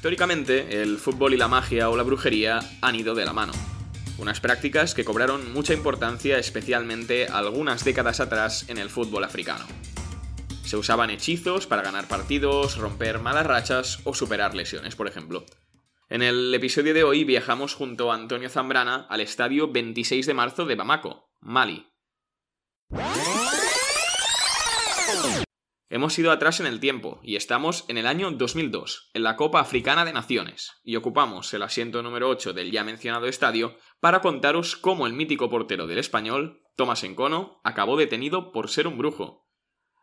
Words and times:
Históricamente, 0.00 0.80
el 0.80 0.96
fútbol 0.96 1.34
y 1.34 1.36
la 1.36 1.46
magia 1.46 1.90
o 1.90 1.96
la 1.98 2.02
brujería 2.02 2.60
han 2.80 2.94
ido 2.94 3.14
de 3.14 3.26
la 3.26 3.34
mano. 3.34 3.52
Unas 4.16 4.40
prácticas 4.40 4.94
que 4.94 5.04
cobraron 5.04 5.52
mucha 5.52 5.74
importancia 5.74 6.38
especialmente 6.38 7.26
algunas 7.26 7.84
décadas 7.84 8.18
atrás 8.18 8.64
en 8.70 8.78
el 8.78 8.88
fútbol 8.88 9.24
africano. 9.24 9.66
Se 10.64 10.78
usaban 10.78 11.10
hechizos 11.10 11.66
para 11.66 11.82
ganar 11.82 12.08
partidos, 12.08 12.78
romper 12.78 13.18
malas 13.18 13.44
rachas 13.44 13.98
o 14.04 14.14
superar 14.14 14.54
lesiones, 14.54 14.96
por 14.96 15.06
ejemplo. 15.06 15.44
En 16.08 16.22
el 16.22 16.54
episodio 16.54 16.94
de 16.94 17.04
hoy 17.04 17.24
viajamos 17.24 17.74
junto 17.74 18.10
a 18.10 18.14
Antonio 18.14 18.48
Zambrana 18.48 19.06
al 19.10 19.20
estadio 19.20 19.70
26 19.70 20.24
de 20.24 20.32
marzo 20.32 20.64
de 20.64 20.76
Bamako, 20.76 21.28
Mali. 21.40 21.86
Hemos 25.92 26.16
ido 26.20 26.30
atrás 26.30 26.60
en 26.60 26.66
el 26.66 26.78
tiempo 26.78 27.18
y 27.24 27.34
estamos 27.34 27.84
en 27.88 27.98
el 27.98 28.06
año 28.06 28.30
2002, 28.30 29.10
en 29.12 29.24
la 29.24 29.34
Copa 29.34 29.58
Africana 29.58 30.04
de 30.04 30.12
Naciones, 30.12 30.80
y 30.84 30.94
ocupamos 30.94 31.52
el 31.52 31.64
asiento 31.64 32.00
número 32.00 32.28
8 32.28 32.52
del 32.52 32.70
ya 32.70 32.84
mencionado 32.84 33.26
estadio 33.26 33.74
para 33.98 34.20
contaros 34.20 34.76
cómo 34.76 35.08
el 35.08 35.14
mítico 35.14 35.50
portero 35.50 35.88
del 35.88 35.98
español, 35.98 36.62
Tomás 36.76 37.02
Encono, 37.02 37.60
acabó 37.64 37.96
detenido 37.96 38.52
por 38.52 38.68
ser 38.68 38.86
un 38.86 38.98
brujo. 38.98 39.48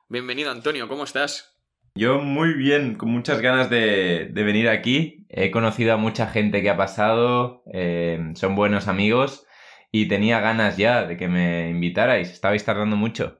Bienvenido 0.09 0.51
Antonio, 0.51 0.89
¿cómo 0.89 1.05
estás? 1.05 1.57
Yo 1.95 2.19
muy 2.19 2.51
bien, 2.51 2.95
con 2.95 3.09
muchas 3.09 3.39
ganas 3.39 3.69
de, 3.69 4.29
venir 4.33 4.67
aquí. 4.67 5.25
He 5.29 5.51
conocido 5.51 5.93
a 5.93 5.97
mucha 5.97 6.27
gente 6.27 6.61
que 6.61 6.69
ha 6.69 6.75
pasado, 6.75 7.63
eh, 7.71 8.33
son 8.35 8.55
buenos 8.55 8.89
amigos 8.89 9.45
y 9.89 10.09
tenía 10.09 10.41
ganas 10.41 10.75
ya 10.75 11.05
de 11.05 11.15
que 11.15 11.29
me 11.29 11.69
invitarais. 11.69 12.29
Estabais 12.29 12.65
tardando 12.65 12.97
mucho. 12.97 13.39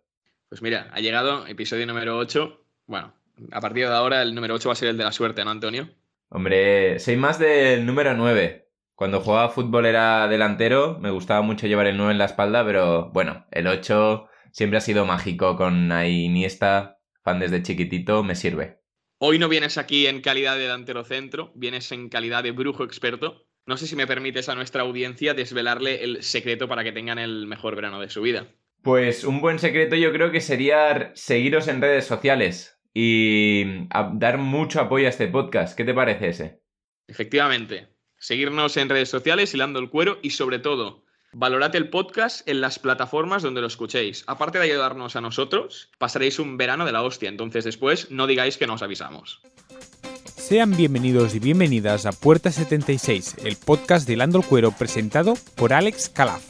Pues 0.49 0.61
mira, 0.61 0.89
ha 0.93 0.99
llegado 1.01 1.45
episodio 1.45 1.85
número 1.85 2.17
8. 2.17 2.65
Bueno, 2.85 3.13
a 3.51 3.59
partir 3.59 3.85
de 3.85 3.93
ahora 3.93 4.21
el 4.21 4.33
número 4.33 4.55
8 4.55 4.69
va 4.69 4.73
a 4.73 4.77
ser 4.77 4.89
el 4.89 4.97
de 4.97 5.03
la 5.03 5.11
suerte, 5.11 5.43
¿no, 5.43 5.51
Antonio? 5.51 5.89
Hombre, 6.29 6.99
soy 6.99 7.17
más 7.17 7.37
del 7.37 7.85
número 7.85 8.13
9. 8.13 8.69
Cuando 8.95 9.19
jugaba 9.19 9.49
fútbol 9.49 9.85
era 9.85 10.27
delantero, 10.29 10.99
me 10.99 11.11
gustaba 11.11 11.41
mucho 11.41 11.67
llevar 11.67 11.87
el 11.87 11.97
9 11.97 12.13
en 12.13 12.17
la 12.17 12.25
espalda, 12.25 12.65
pero 12.65 13.11
bueno, 13.11 13.45
el 13.51 13.67
8 13.67 14.27
siempre 14.51 14.77
ha 14.77 14.81
sido 14.81 15.05
mágico 15.05 15.57
con 15.57 15.91
Iniesta, 15.91 16.97
fan 17.23 17.39
desde 17.39 17.61
chiquitito, 17.61 18.23
me 18.23 18.35
sirve. 18.35 18.79
Hoy 19.19 19.39
no 19.39 19.49
vienes 19.49 19.77
aquí 19.77 20.07
en 20.07 20.21
calidad 20.21 20.55
de 20.55 20.61
delantero 20.61 21.03
centro, 21.03 21.51
vienes 21.55 21.91
en 21.91 22.07
calidad 22.07 22.43
de 22.43 22.51
brujo 22.51 22.85
experto. 22.85 23.45
No 23.65 23.75
sé 23.75 23.85
si 23.85 23.97
me 23.97 24.07
permites 24.07 24.47
a 24.47 24.55
nuestra 24.55 24.83
audiencia 24.83 25.33
desvelarle 25.33 26.05
el 26.05 26.23
secreto 26.23 26.69
para 26.69 26.85
que 26.85 26.93
tengan 26.93 27.19
el 27.19 27.47
mejor 27.47 27.75
verano 27.75 27.99
de 27.99 28.09
su 28.09 28.21
vida. 28.21 28.47
Pues 28.87 29.25
un 29.25 29.41
buen 29.41 29.59
secreto 29.59 29.97
yo 29.97 30.13
creo 30.13 30.31
que 30.31 30.39
sería 30.39 31.11
seguiros 31.13 31.67
en 31.67 31.81
redes 31.81 32.05
sociales 32.05 32.79
y 32.93 33.85
dar 34.13 34.37
mucho 34.37 34.79
apoyo 34.79 35.07
a 35.07 35.09
este 35.09 35.27
podcast. 35.27 35.75
¿Qué 35.75 35.83
te 35.83 35.93
parece 35.93 36.29
ese? 36.29 36.61
Efectivamente, 37.05 37.89
seguirnos 38.17 38.77
en 38.77 38.87
redes 38.87 39.09
sociales, 39.09 39.53
hilando 39.53 39.79
el 39.79 39.89
cuero 39.89 40.19
y 40.21 40.29
sobre 40.29 40.59
todo, 40.59 41.03
valorad 41.33 41.75
el 41.75 41.89
podcast 41.89 42.47
en 42.47 42.61
las 42.61 42.79
plataformas 42.79 43.43
donde 43.43 43.59
lo 43.59 43.67
escuchéis. 43.67 44.23
Aparte 44.25 44.57
de 44.57 44.63
ayudarnos 44.63 45.17
a 45.17 45.21
nosotros, 45.21 45.91
pasaréis 45.97 46.39
un 46.39 46.55
verano 46.55 46.85
de 46.85 46.93
la 46.93 47.03
hostia, 47.03 47.27
entonces 47.27 47.65
después 47.65 48.09
no 48.09 48.25
digáis 48.25 48.55
que 48.55 48.67
no 48.67 48.75
os 48.75 48.83
avisamos. 48.83 49.41
Sean 50.23 50.77
bienvenidos 50.77 51.35
y 51.35 51.39
bienvenidas 51.39 52.05
a 52.05 52.13
Puerta 52.13 52.53
76, 52.53 53.35
el 53.43 53.57
podcast 53.57 54.07
de 54.07 54.13
Hilando 54.13 54.37
el 54.39 54.45
Cuero 54.45 54.71
presentado 54.71 55.33
por 55.57 55.73
Alex 55.73 56.07
Calaf. 56.07 56.41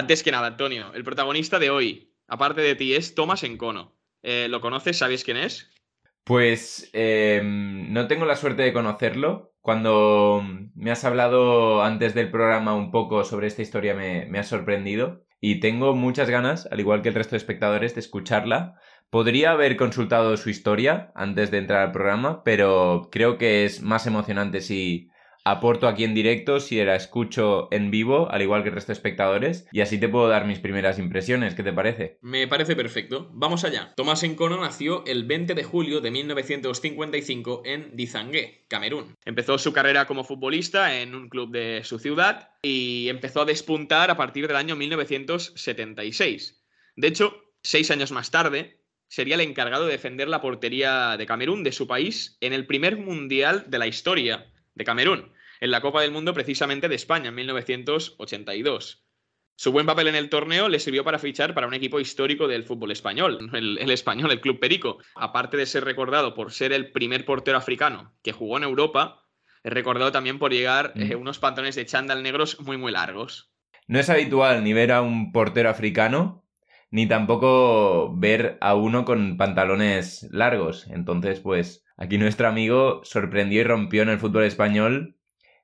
Antes 0.00 0.22
que 0.22 0.32
nada, 0.32 0.46
Antonio, 0.46 0.94
el 0.94 1.04
protagonista 1.04 1.58
de 1.58 1.68
hoy, 1.68 2.14
aparte 2.26 2.62
de 2.62 2.74
ti, 2.74 2.94
es 2.94 3.14
Tomás 3.14 3.44
Encono. 3.44 3.98
Eh, 4.22 4.46
¿Lo 4.48 4.62
conoces? 4.62 4.96
¿Sabes 4.96 5.24
quién 5.24 5.36
es? 5.36 5.70
Pues 6.24 6.88
em, 6.94 7.92
no 7.92 8.06
tengo 8.06 8.24
la 8.24 8.36
suerte 8.36 8.62
de 8.62 8.72
conocerlo. 8.72 9.52
Cuando 9.60 10.42
me 10.74 10.90
has 10.90 11.04
hablado 11.04 11.82
antes 11.82 12.14
del 12.14 12.30
programa 12.30 12.74
un 12.74 12.90
poco 12.90 13.24
sobre 13.24 13.46
esta 13.46 13.60
historia 13.60 13.94
me, 13.94 14.24
me 14.24 14.38
ha 14.38 14.42
sorprendido 14.42 15.26
y 15.38 15.60
tengo 15.60 15.94
muchas 15.94 16.30
ganas, 16.30 16.66
al 16.72 16.80
igual 16.80 17.02
que 17.02 17.10
el 17.10 17.14
resto 17.14 17.32
de 17.32 17.38
espectadores, 17.40 17.94
de 17.94 18.00
escucharla. 18.00 18.80
Podría 19.10 19.50
haber 19.50 19.76
consultado 19.76 20.38
su 20.38 20.48
historia 20.48 21.12
antes 21.14 21.50
de 21.50 21.58
entrar 21.58 21.82
al 21.82 21.92
programa, 21.92 22.42
pero 22.42 23.10
creo 23.12 23.36
que 23.36 23.66
es 23.66 23.82
más 23.82 24.06
emocionante 24.06 24.62
si 24.62 25.10
aporto 25.44 25.88
aquí 25.88 26.04
en 26.04 26.14
directo 26.14 26.60
si 26.60 26.82
la 26.84 26.96
escucho 26.96 27.68
en 27.70 27.90
vivo, 27.90 28.30
al 28.30 28.42
igual 28.42 28.62
que 28.62 28.68
el 28.68 28.74
resto 28.74 28.92
de 28.92 28.94
espectadores, 28.94 29.66
y 29.72 29.80
así 29.80 29.98
te 29.98 30.08
puedo 30.08 30.28
dar 30.28 30.46
mis 30.46 30.58
primeras 30.58 30.98
impresiones. 30.98 31.54
¿Qué 31.54 31.62
te 31.62 31.72
parece? 31.72 32.18
Me 32.22 32.46
parece 32.48 32.76
perfecto. 32.76 33.30
Vamos 33.32 33.64
allá. 33.64 33.92
Tomás 33.96 34.22
Encono 34.22 34.60
nació 34.60 35.04
el 35.06 35.24
20 35.24 35.54
de 35.54 35.64
julio 35.64 36.00
de 36.00 36.10
1955 36.10 37.62
en 37.64 37.96
Dizangué, 37.96 38.64
Camerún. 38.68 39.16
Empezó 39.24 39.58
su 39.58 39.72
carrera 39.72 40.06
como 40.06 40.24
futbolista 40.24 41.00
en 41.00 41.14
un 41.14 41.28
club 41.28 41.50
de 41.50 41.82
su 41.84 41.98
ciudad 41.98 42.50
y 42.62 43.08
empezó 43.08 43.42
a 43.42 43.46
despuntar 43.46 44.10
a 44.10 44.16
partir 44.16 44.46
del 44.46 44.56
año 44.56 44.76
1976. 44.76 46.62
De 46.96 47.08
hecho, 47.08 47.34
seis 47.62 47.90
años 47.90 48.12
más 48.12 48.30
tarde, 48.30 48.80
sería 49.08 49.34
el 49.34 49.40
encargado 49.40 49.86
de 49.86 49.92
defender 49.92 50.28
la 50.28 50.40
portería 50.40 51.16
de 51.16 51.26
Camerún, 51.26 51.64
de 51.64 51.72
su 51.72 51.86
país, 51.86 52.36
en 52.40 52.52
el 52.52 52.66
primer 52.66 52.96
mundial 52.96 53.64
de 53.68 53.78
la 53.78 53.86
historia 53.86 54.49
de 54.74 54.84
Camerún, 54.84 55.32
en 55.60 55.70
la 55.70 55.80
Copa 55.80 56.02
del 56.02 56.12
Mundo 56.12 56.34
precisamente 56.34 56.88
de 56.88 56.94
España 56.94 57.28
en 57.28 57.34
1982. 57.34 59.04
Su 59.56 59.72
buen 59.72 59.84
papel 59.84 60.08
en 60.08 60.14
el 60.14 60.30
torneo 60.30 60.70
le 60.70 60.78
sirvió 60.78 61.04
para 61.04 61.18
fichar 61.18 61.52
para 61.52 61.66
un 61.66 61.74
equipo 61.74 62.00
histórico 62.00 62.48
del 62.48 62.64
fútbol 62.64 62.92
español, 62.92 63.50
el, 63.52 63.90
español, 63.90 64.32
el 64.32 64.40
Club 64.40 64.58
Perico. 64.58 64.98
Aparte 65.14 65.58
de 65.58 65.66
ser 65.66 65.84
recordado 65.84 66.34
por 66.34 66.50
ser 66.50 66.72
el 66.72 66.92
primer 66.92 67.26
portero 67.26 67.58
africano 67.58 68.14
que 68.22 68.32
jugó 68.32 68.56
en 68.56 68.62
Europa, 68.62 69.26
es 69.62 69.70
recordado 69.70 70.12
también 70.12 70.38
por 70.38 70.50
llegar 70.50 70.94
eh, 70.96 71.14
unos 71.14 71.38
pantalones 71.38 71.74
de 71.74 71.84
chándal 71.84 72.22
negros 72.22 72.58
muy 72.60 72.78
muy 72.78 72.90
largos. 72.90 73.52
No 73.86 73.98
es 73.98 74.08
habitual 74.08 74.64
ni 74.64 74.72
ver 74.72 74.92
a 74.92 75.02
un 75.02 75.30
portero 75.30 75.68
africano, 75.68 76.46
ni 76.90 77.06
tampoco 77.06 78.16
ver 78.16 78.56
a 78.62 78.74
uno 78.74 79.04
con 79.04 79.36
pantalones 79.36 80.26
largos. 80.30 80.86
Entonces, 80.86 81.40
pues, 81.40 81.84
Aquí 82.00 82.16
nuestro 82.16 82.48
amigo 82.48 83.02
sorprendió 83.04 83.60
y 83.60 83.64
rompió 83.64 84.00
en 84.00 84.08
el 84.08 84.18
fútbol 84.18 84.44
español 84.44 85.16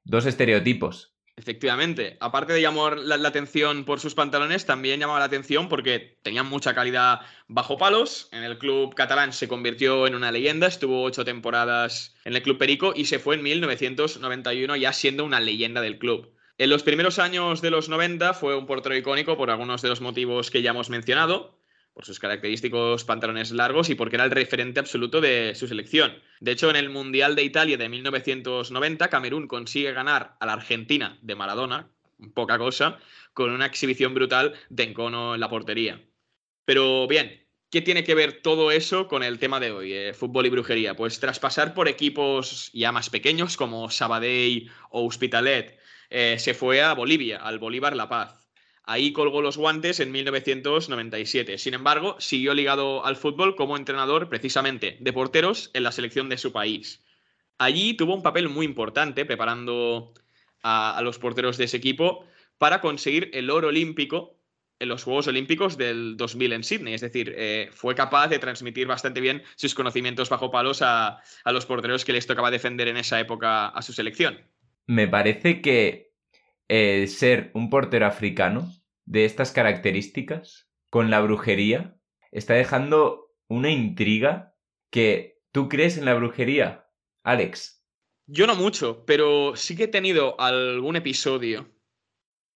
dos 0.04 0.26
estereotipos. 0.26 1.14
Efectivamente, 1.34 2.18
aparte 2.20 2.52
de 2.52 2.60
llamar 2.60 2.98
la, 2.98 3.26
atención 3.26 3.86
por 3.86 4.00
sus 4.00 4.14
pantalones, 4.14 4.66
también 4.66 5.00
llamaba 5.00 5.18
la 5.18 5.24
atención 5.24 5.70
porque 5.70 6.18
tenían 6.22 6.46
mucha 6.46 6.74
calidad 6.74 7.20
bajo 7.48 7.78
palos. 7.78 8.28
En 8.32 8.42
el 8.42 8.58
club 8.58 8.94
catalán 8.94 9.32
se 9.32 9.48
convirtió 9.48 10.06
en 10.06 10.14
una 10.14 10.30
leyenda, 10.30 10.66
estuvo 10.66 11.04
ocho 11.04 11.24
temporadas 11.24 12.14
en 12.26 12.36
el 12.36 12.42
club 12.42 12.58
Perico 12.58 12.92
y 12.94 13.06
se 13.06 13.18
fue 13.18 13.36
en 13.36 13.42
1991 13.42 14.76
ya 14.76 14.92
siendo 14.92 15.24
una 15.24 15.40
leyenda 15.40 15.80
del 15.80 15.98
club. 15.98 16.34
En 16.58 16.68
los 16.68 16.82
primeros 16.82 17.18
años 17.18 17.62
de 17.62 17.70
los 17.70 17.88
90 17.88 18.34
fue 18.34 18.56
un 18.56 18.66
portero 18.66 18.94
icónico 18.94 19.38
por 19.38 19.50
algunos 19.50 19.80
de 19.80 19.88
los 19.88 20.02
motivos 20.02 20.50
que 20.50 20.60
ya 20.60 20.70
hemos 20.72 20.90
mencionado 20.90 21.56
por 21.96 22.04
sus 22.04 22.18
característicos 22.18 23.04
pantalones 23.04 23.52
largos 23.52 23.88
y 23.88 23.94
porque 23.94 24.16
era 24.16 24.26
el 24.26 24.30
referente 24.30 24.78
absoluto 24.78 25.22
de 25.22 25.54
su 25.54 25.66
selección. 25.66 26.12
De 26.40 26.50
hecho, 26.50 26.68
en 26.68 26.76
el 26.76 26.90
Mundial 26.90 27.34
de 27.34 27.42
Italia 27.42 27.78
de 27.78 27.88
1990, 27.88 29.08
Camerún 29.08 29.48
consigue 29.48 29.94
ganar 29.94 30.36
a 30.38 30.44
la 30.44 30.52
Argentina 30.52 31.18
de 31.22 31.34
Maradona, 31.34 31.88
poca 32.34 32.58
cosa, 32.58 32.98
con 33.32 33.50
una 33.50 33.64
exhibición 33.64 34.12
brutal 34.12 34.52
de 34.68 34.82
encono 34.82 35.34
en 35.34 35.40
la 35.40 35.48
portería. 35.48 36.06
Pero 36.66 37.08
bien, 37.08 37.48
¿qué 37.70 37.80
tiene 37.80 38.04
que 38.04 38.14
ver 38.14 38.42
todo 38.42 38.70
eso 38.70 39.08
con 39.08 39.22
el 39.22 39.38
tema 39.38 39.58
de 39.58 39.70
hoy, 39.70 39.94
eh, 39.94 40.12
fútbol 40.12 40.44
y 40.44 40.50
brujería? 40.50 40.96
Pues 40.96 41.18
tras 41.18 41.40
pasar 41.40 41.72
por 41.72 41.88
equipos 41.88 42.70
ya 42.74 42.92
más 42.92 43.08
pequeños 43.08 43.56
como 43.56 43.88
Sabadell 43.88 44.70
o 44.90 45.06
Hospitalet, 45.06 45.78
eh, 46.10 46.36
se 46.38 46.52
fue 46.52 46.82
a 46.82 46.92
Bolivia, 46.92 47.38
al 47.38 47.58
Bolívar 47.58 47.96
La 47.96 48.10
Paz. 48.10 48.45
Ahí 48.86 49.12
colgó 49.12 49.42
los 49.42 49.56
guantes 49.56 49.98
en 49.98 50.12
1997. 50.12 51.58
Sin 51.58 51.74
embargo, 51.74 52.16
siguió 52.20 52.54
ligado 52.54 53.04
al 53.04 53.16
fútbol 53.16 53.56
como 53.56 53.76
entrenador 53.76 54.28
precisamente 54.28 54.96
de 55.00 55.12
porteros 55.12 55.70
en 55.74 55.82
la 55.82 55.90
selección 55.90 56.28
de 56.28 56.38
su 56.38 56.52
país. 56.52 57.04
Allí 57.58 57.94
tuvo 57.94 58.14
un 58.14 58.22
papel 58.22 58.48
muy 58.48 58.64
importante 58.64 59.24
preparando 59.24 60.14
a, 60.62 61.00
los 61.02 61.18
porteros 61.18 61.56
de 61.56 61.64
ese 61.64 61.76
equipo 61.76 62.26
para 62.58 62.80
conseguir 62.80 63.30
el 63.34 63.50
oro 63.50 63.68
olímpico 63.68 64.38
en 64.78 64.88
los 64.88 65.04
Juegos 65.04 65.26
Olímpicos 65.26 65.76
del 65.78 66.16
2000 66.16 66.52
en 66.52 66.64
Sydney. 66.64 66.94
Es 66.94 67.00
decir, 67.00 67.34
eh, 67.36 67.70
fue 67.72 67.94
capaz 67.94 68.28
de 68.28 68.38
transmitir 68.38 68.86
bastante 68.86 69.20
bien 69.20 69.42
sus 69.56 69.74
conocimientos 69.74 70.28
bajo 70.28 70.50
palos 70.50 70.82
a, 70.82 71.22
los 71.46 71.66
porteros 71.66 72.04
que 72.04 72.12
les 72.12 72.26
tocaba 72.26 72.50
defender 72.50 72.88
en 72.88 72.98
esa 72.98 73.18
época 73.18 73.68
a 73.68 73.82
su 73.82 73.92
selección. 73.92 74.38
Me 74.86 75.08
parece 75.08 75.60
que 75.62 76.05
eh, 76.68 77.06
ser 77.06 77.50
un 77.54 77.70
portero 77.70 78.06
africano 78.06 78.72
de 79.04 79.24
estas 79.24 79.52
características 79.52 80.70
con 80.90 81.10
la 81.10 81.20
brujería 81.20 81.96
está 82.32 82.54
dejando 82.54 83.34
una 83.48 83.70
intriga 83.70 84.54
que 84.90 85.40
tú 85.52 85.68
crees 85.68 85.96
en 85.96 86.04
la 86.04 86.14
brujería, 86.14 86.88
Alex. 87.22 87.84
Yo 88.26 88.46
no 88.46 88.56
mucho, 88.56 89.04
pero 89.06 89.54
sí 89.54 89.76
que 89.76 89.84
he 89.84 89.88
tenido 89.88 90.40
algún 90.40 90.96
episodio 90.96 91.75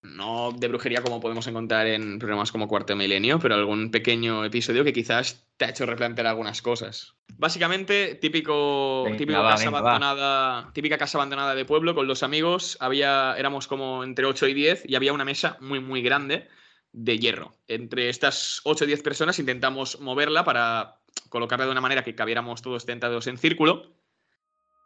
no 0.02 0.52
de 0.52 0.68
brujería 0.68 1.02
como 1.02 1.20
podemos 1.20 1.46
encontrar 1.46 1.86
en 1.86 2.18
programas 2.18 2.50
como 2.52 2.68
Cuarto 2.68 2.96
Milenio, 2.96 3.38
pero 3.38 3.54
algún 3.54 3.90
pequeño 3.90 4.44
episodio 4.44 4.84
que 4.84 4.92
quizás 4.92 5.46
te 5.56 5.66
ha 5.66 5.70
hecho 5.70 5.84
replantear 5.86 6.26
algunas 6.26 6.62
cosas. 6.62 7.14
Básicamente, 7.36 8.14
típico, 8.14 9.04
típico 9.18 9.42
casa 9.42 9.68
abandonada, 9.68 10.70
típica 10.72 10.98
casa 10.98 11.18
abandonada 11.18 11.54
de 11.54 11.64
pueblo 11.64 11.94
con 11.94 12.06
los 12.06 12.22
amigos. 12.22 12.78
Había, 12.80 13.34
éramos 13.36 13.66
como 13.66 14.02
entre 14.02 14.24
8 14.24 14.48
y 14.48 14.54
10 14.54 14.84
y 14.86 14.94
había 14.94 15.12
una 15.12 15.24
mesa 15.24 15.58
muy, 15.60 15.80
muy 15.80 16.02
grande 16.02 16.48
de 16.92 17.18
hierro. 17.18 17.54
Entre 17.68 18.08
estas 18.08 18.62
8 18.64 18.84
o 18.84 18.86
10 18.86 19.02
personas 19.02 19.38
intentamos 19.38 20.00
moverla 20.00 20.44
para 20.44 20.96
colocarla 21.28 21.66
de 21.66 21.72
una 21.72 21.80
manera 21.80 22.04
que 22.04 22.14
cabiéramos 22.14 22.62
todos 22.62 22.84
sentados 22.84 23.26
en 23.26 23.38
círculo 23.38 23.92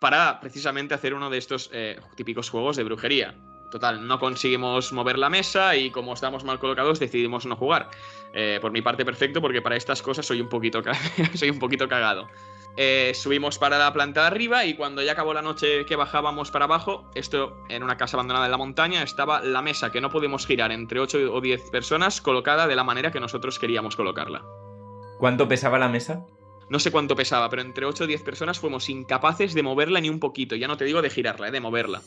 para 0.01 0.41
precisamente 0.41 0.95
hacer 0.95 1.15
uno 1.15 1.31
de 1.31 1.39
estos 1.39 1.71
eh, 1.73 1.99
típicos 2.17 2.51
juegos 2.51 2.77
de 2.77 2.85
brujería. 2.85 3.35
Total, 3.75 4.07
no 4.07 4.21
conseguimos 4.21 4.93
mover 4.93 5.19
la 5.19 5.29
mesa 5.29 5.75
y 5.75 5.91
como 5.91 6.15
estamos 6.15 6.45
mal 6.45 6.61
colocados 6.61 7.01
decidimos 7.01 7.45
no 7.45 7.57
jugar. 7.57 7.91
Eh, 8.33 8.61
por 8.61 8.71
mi 8.71 8.83
parte 8.83 9.05
perfecto 9.05 9.41
porque 9.41 9.63
para 9.63 9.75
estas 9.75 10.01
cosas 10.01 10.25
soy 10.25 10.41
un 10.41 10.49
poquito, 10.49 10.81
soy 11.35 11.51
un 11.51 11.59
poquito 11.59 11.89
cagado. 11.89 12.29
Eh, 12.77 13.11
subimos 13.17 13.59
para 13.59 13.77
la 13.77 13.93
planta 13.93 14.21
de 14.21 14.27
arriba 14.29 14.65
y 14.65 14.75
cuando 14.75 15.03
ya 15.03 15.11
acabó 15.11 15.35
la 15.35 15.43
noche 15.43 15.85
que 15.87 15.97
bajábamos 15.97 16.53
para 16.53 16.67
abajo, 16.67 17.11
esto 17.17 17.65
en 17.69 17.83
una 17.83 17.97
casa 17.97 18.17
abandonada 18.17 18.45
en 18.45 18.53
la 18.53 18.59
montaña, 18.59 19.03
estaba 19.03 19.41
la 19.41 19.61
mesa 19.61 19.91
que 19.91 20.01
no 20.01 20.09
podemos 20.09 20.47
girar 20.47 20.71
entre 20.71 21.01
8 21.01 21.35
o 21.35 21.41
10 21.41 21.71
personas 21.71 22.21
colocada 22.21 22.69
de 22.69 22.77
la 22.77 22.85
manera 22.85 23.11
que 23.11 23.19
nosotros 23.19 23.59
queríamos 23.59 23.97
colocarla. 23.97 24.45
¿Cuánto 25.19 25.49
pesaba 25.49 25.81
la 25.81 25.89
mesa? 25.89 26.25
No 26.69 26.79
sé 26.79 26.93
cuánto 26.93 27.17
pesaba, 27.17 27.51
pero 27.51 27.63
entre 27.63 27.87
8 27.87 28.05
o 28.05 28.07
10 28.07 28.23
personas 28.23 28.61
fuimos 28.61 28.89
incapaces 28.89 29.53
de 29.53 29.65
moverla 29.65 30.01
ni 30.01 30.11
un 30.11 30.21
poquito. 30.21 30.55
Ya 30.55 30.69
no 30.69 30.77
te 30.77 30.85
digo 30.85 31.03
de 31.03 31.11
girarla, 31.11 31.49
eh, 31.49 31.51
de 31.51 31.61
moverla. 31.61 32.03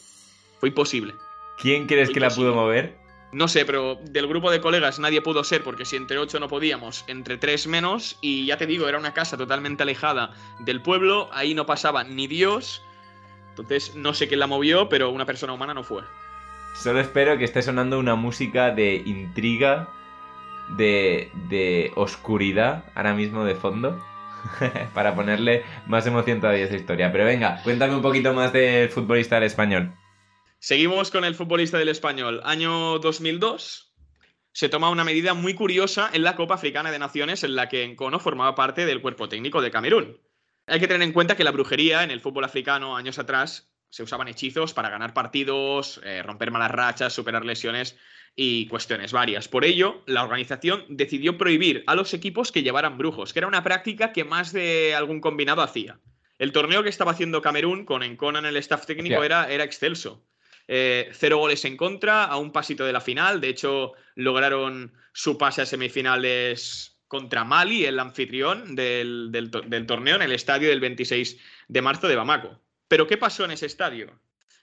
Fue 0.62 0.69
imposible. 0.69 1.14
¿Quién 1.57 1.88
crees 1.88 2.09
que 2.09 2.19
la 2.19 2.30
pudo 2.30 2.54
mover? 2.54 2.98
No 3.31 3.48
sé, 3.48 3.65
pero 3.65 4.00
del 4.04 4.27
grupo 4.27 4.51
de 4.51 4.62
colegas 4.62 5.00
nadie 5.00 5.21
pudo 5.21 5.44
ser 5.44 5.63
porque 5.63 5.86
si 5.86 5.95
entre 5.95 6.18
8 6.18 6.39
no 6.39 6.48
podíamos, 6.48 7.04
entre 7.07 7.38
3 7.38 7.68
menos. 7.68 8.18
Y 8.21 8.45
ya 8.45 8.57
te 8.57 8.65
digo, 8.65 8.88
era 8.88 8.98
una 8.98 9.13
casa 9.13 9.38
totalmente 9.38 9.83
alejada 9.83 10.31
del 10.59 10.81
pueblo, 10.81 11.30
ahí 11.33 11.54
no 11.54 11.65
pasaba 11.65 12.04
ni 12.04 12.27
Dios. 12.27 12.81
Entonces 13.50 13.95
no 13.95 14.13
sé 14.13 14.27
quién 14.27 14.39
la 14.39 14.48
movió, 14.48 14.88
pero 14.88 15.09
una 15.09 15.25
persona 15.25 15.54
humana 15.54 15.74
no 15.74 15.83
fue. 15.83 16.04
Solo 16.75 17.00
espero 17.00 17.38
que 17.38 17.44
esté 17.44 17.62
sonando 17.62 18.00
una 18.00 18.15
música 18.15 18.71
de 18.71 18.95
intriga, 19.06 19.89
de, 20.77 21.31
de 21.50 21.92
oscuridad 21.95 22.86
ahora 22.95 23.13
mismo 23.13 23.44
de 23.44 23.56
fondo. 23.56 24.01
para 24.94 25.15
ponerle 25.15 25.63
más 25.88 26.06
emoción 26.06 26.39
todavía 26.39 26.62
a 26.62 26.65
esta 26.65 26.77
historia. 26.77 27.12
Pero 27.12 27.25
venga, 27.25 27.59
cuéntame 27.63 27.95
un 27.95 28.01
poquito 28.01 28.33
más 28.33 28.54
del 28.54 28.89
futbolista 28.89 29.36
del 29.36 29.45
español. 29.45 29.94
Seguimos 30.68 31.12
con 31.12 31.24
el 31.24 31.34
futbolista 31.34 31.78
del 31.78 31.88
español. 31.88 32.42
Año 32.44 33.00
2002 33.00 33.96
se 34.52 34.68
toma 34.68 34.90
una 34.90 35.06
medida 35.06 35.34
muy 35.34 35.54
curiosa 35.54 36.10
en 36.12 36.24
la 36.24 36.36
Copa 36.36 36.56
Africana 36.56 36.92
de 36.92 37.00
Naciones 37.00 37.46
en 37.46 37.56
la 37.56 37.69
que 37.69 37.86
Encono 37.86 38.19
formaba 38.19 38.54
parte 38.54 38.86
del 38.86 39.00
cuerpo 39.02 39.30
técnico 39.30 39.62
de 39.62 39.72
Camerún. 39.72 40.19
Hay 40.66 40.81
que 40.81 40.88
tener 40.90 41.04
en 41.04 41.14
cuenta 41.14 41.38
que 41.38 41.46
la 41.46 41.52
brujería 41.52 42.04
en 42.04 42.12
el 42.12 42.19
fútbol 42.19 42.44
africano 42.44 42.98
años 42.98 43.18
atrás 43.18 43.72
se 43.90 44.04
usaban 44.04 44.28
hechizos 44.28 44.74
para 44.74 44.90
ganar 44.90 45.14
partidos, 45.14 46.02
eh, 46.04 46.22
romper 46.22 46.52
malas 46.52 46.72
rachas, 46.72 47.14
superar 47.14 47.46
lesiones 47.46 47.98
y 48.36 48.68
cuestiones 48.68 49.14
varias. 49.14 49.48
Por 49.48 49.64
ello, 49.64 50.04
la 50.06 50.22
organización 50.22 50.84
decidió 50.90 51.38
prohibir 51.38 51.86
a 51.88 51.96
los 51.96 52.14
equipos 52.14 52.52
que 52.52 52.64
llevaran 52.64 52.98
brujos, 52.98 53.31
que 53.31 53.40
era 53.40 53.48
una 53.48 53.64
práctica 53.64 54.12
que 54.12 54.25
más 54.25 54.52
de 54.52 54.94
algún 54.96 55.22
combinado 55.22 55.62
hacía. 55.62 56.02
El 56.38 56.52
torneo 56.52 56.84
que 56.84 56.90
estaba 56.90 57.12
haciendo 57.12 57.42
Camerún 57.42 57.86
con 57.86 58.04
Encona 58.04 58.40
en 58.40 58.46
el 58.48 58.58
staff 58.58 58.86
técnico 58.86 59.24
era, 59.24 59.50
era 59.50 59.64
excelso. 59.64 60.28
Eh, 60.68 61.10
cero 61.14 61.38
goles 61.38 61.64
en 61.66 61.78
contra, 61.78 62.25
a 62.25 62.38
un 62.38 62.52
pasito 62.52 62.86
de 62.86 62.94
la 62.94 63.02
final. 63.02 63.40
De 63.42 63.50
hecho, 63.50 63.94
lograron 64.16 64.94
su 65.14 65.38
pase 65.38 65.62
a 65.62 65.66
semifinales 65.66 67.00
contra 67.08 67.46
Mali, 67.46 67.86
el 67.86 68.00
anfitrión 68.00 68.75
del, 68.75 69.31
del 69.31 69.86
torneo, 69.86 70.16
en 70.18 70.22
el 70.22 70.34
estadio 70.34 70.69
del 70.69 70.81
26 70.81 71.38
de 71.68 71.81
marzo 71.81 72.08
de 72.08 72.16
Bamako. 72.16 72.60
Pero, 72.88 73.08
¿qué 73.08 73.18
pasó 73.18 73.46
en 73.46 73.52
ese 73.52 73.66
estadio? 73.66 74.19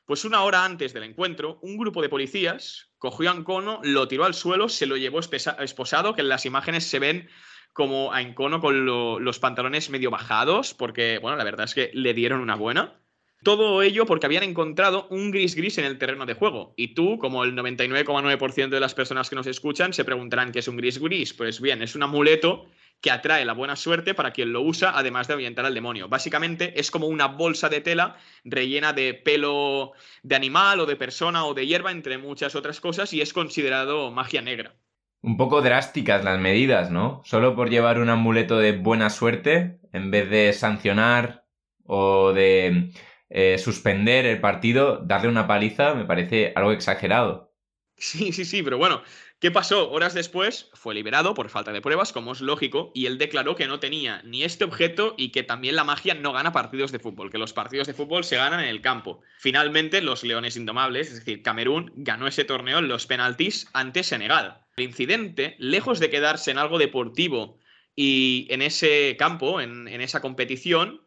Pues 0.07 0.27
una 0.27 0.43
hora 0.43 0.65
antes 0.65 0.93
del 0.93 1.05
encuentro, 1.05 1.59
un 1.63 1.79
grupo 1.79 2.03
de 2.03 2.11
policías 2.11 2.91
cogió 2.99 3.31
a 3.31 3.33
Ancono, 3.33 3.81
lo 3.83 4.07
tiró 4.07 4.27
al 4.27 4.35
suelo, 4.35 4.69
se 4.69 4.87
lo 4.87 4.99
llevó 4.99 5.21
esposado, 5.21 6.15
que 6.15 6.21
en 6.21 6.29
las 6.29 6.45
imágenes 6.45 6.85
se 6.85 6.99
ven 6.99 7.29
como 7.73 8.13
a 8.13 8.21
Encono 8.21 8.61
con 8.61 8.85
los 8.87 9.39
pantalones 9.39 9.89
medio 9.89 10.11
bajados, 10.11 10.75
porque, 10.75 11.19
bueno, 11.19 11.39
la 11.39 11.45
verdad 11.45 11.65
es 11.65 11.75
que 11.75 11.91
le 11.95 12.13
dieron 12.13 12.41
una 12.41 12.55
buena. 12.55 13.01
Todo 13.45 13.83
ello 13.83 14.07
porque 14.07 14.25
habían 14.25 14.43
encontrado 14.43 15.07
un 15.11 15.31
gris 15.31 15.55
gris 15.55 15.77
en 15.77 15.85
el 15.85 15.99
terreno 15.99 16.25
de 16.25 16.33
juego. 16.33 16.73
Y 16.77 16.95
tú, 16.95 17.19
como 17.19 17.45
el 17.45 17.55
99,9% 17.55 18.71
de 18.71 18.81
las 18.81 18.95
personas 18.95 19.29
que 19.29 19.37
nos 19.37 19.47
escuchan, 19.47 19.93
se 19.93 20.05
preguntarán 20.05 20.51
qué 20.51 20.61
es 20.61 20.69
un 20.69 20.79
gris 20.79 20.99
gris. 20.99 21.35
Pues 21.35 21.61
bien, 21.61 21.83
es 21.83 21.95
un 21.95 22.03
amuleto 22.03 22.67
que 23.03 23.11
atrae 23.11 23.45
la 23.45 23.53
buena 23.53 23.77
suerte 23.77 24.15
para 24.15 24.31
quien 24.31 24.55
lo 24.55 24.63
usa, 24.63 24.93
además 24.97 25.29
de 25.29 25.35
ahuyentar 25.35 25.67
al 25.67 25.75
demonio. 25.75 26.09
Básicamente 26.09 26.81
es 26.81 26.91
como 26.91 27.07
una 27.07 27.27
bolsa 27.27 27.69
de 27.69 27.83
tela 27.83 28.17
rellena 28.45 28.95
de 28.95 29.13
pelo 29.13 29.93
de 30.23 30.37
animal 30.37 30.81
o 30.81 30.87
de 30.87 30.97
persona 30.97 31.45
o 31.45 31.53
de 31.53 31.67
hierba, 31.67 31.91
entre 31.91 32.17
muchas 32.17 32.55
otras 32.57 32.81
cosas, 32.81 33.13
y 33.13 33.21
es 33.21 33.35
considerado 33.35 34.11
magia 34.11 34.41
negra. 34.41 34.75
Un 35.21 35.37
poco 35.37 35.61
drásticas 35.61 36.25
las 36.25 36.41
medidas, 36.41 36.91
¿no? 36.91 37.21
Solo 37.27 37.55
por 37.55 37.69
llevar 37.69 37.99
un 37.99 38.09
amuleto 38.09 38.57
de 38.57 38.73
buena 38.73 39.11
suerte, 39.11 39.81
en 39.93 40.11
vez 40.11 40.31
de 40.31 40.55
sancionar 40.55 41.45
o 41.85 42.33
de 42.33 42.91
eh, 43.31 43.59
suspender 43.59 44.27
el 44.27 44.41
partido, 44.41 44.99
darle 45.05 45.29
una 45.29 45.47
paliza, 45.47 45.95
me 45.95 46.05
parece 46.05 46.53
algo 46.57 46.73
exagerado. 46.73 47.53
Sí, 47.97 48.33
sí, 48.33 48.45
sí, 48.45 48.63
pero 48.63 48.77
bueno, 48.77 49.03
¿Qué 49.45 49.51
pasó? 49.51 49.91
Horas 49.91 50.15
después 50.15 50.71
fue 50.73 50.95
liberado 50.95 51.35
por 51.35 51.51
falta 51.51 51.71
de 51.71 51.83
pruebas, 51.83 52.15
como 52.15 52.33
es 52.33 52.41
lógico, 52.41 52.93
y 52.95 53.05
él 53.05 53.19
declaró 53.19 53.57
que 53.57 53.67
no 53.67 53.79
tenía 53.79 54.23
ni 54.25 54.43
este 54.43 54.65
objeto 54.65 55.15
y 55.19 55.33
que 55.33 55.43
también 55.43 55.77
la 55.77 55.85
magia 55.85 56.15
no 56.15 56.33
gana 56.33 56.51
partidos 56.51 56.93
de 56.93 56.99
fútbol, 56.99 57.31
que 57.31 57.37
los 57.37 57.53
partidos 57.53 57.87
de 57.87 57.93
fútbol 57.93 58.25
se 58.25 58.37
ganan 58.37 58.61
en 58.61 58.71
el 58.71 58.81
campo. 58.81 59.21
Finalmente, 59.39 60.01
los 60.01 60.25
Leones 60.25 60.57
Indomables, 60.57 61.09
es 61.09 61.17
decir, 61.17 61.43
Camerún, 61.43 61.93
ganó 61.95 62.27
ese 62.27 62.45
torneo 62.45 62.79
en 62.79 62.89
los 62.89 63.07
penaltis 63.07 63.69
ante 63.75 64.03
Senegal. 64.03 64.63
El 64.79 64.85
incidente, 64.85 65.57
lejos 65.59 66.01
de 66.01 66.09
quedarse 66.09 66.51
en 66.51 66.57
algo 66.57 66.79
deportivo 66.79 67.59
y 67.95 68.47
en 68.49 68.63
ese 68.63 69.15
campo, 69.19 69.61
en, 69.61 69.89
esa 69.89 70.23
competición, 70.23 71.04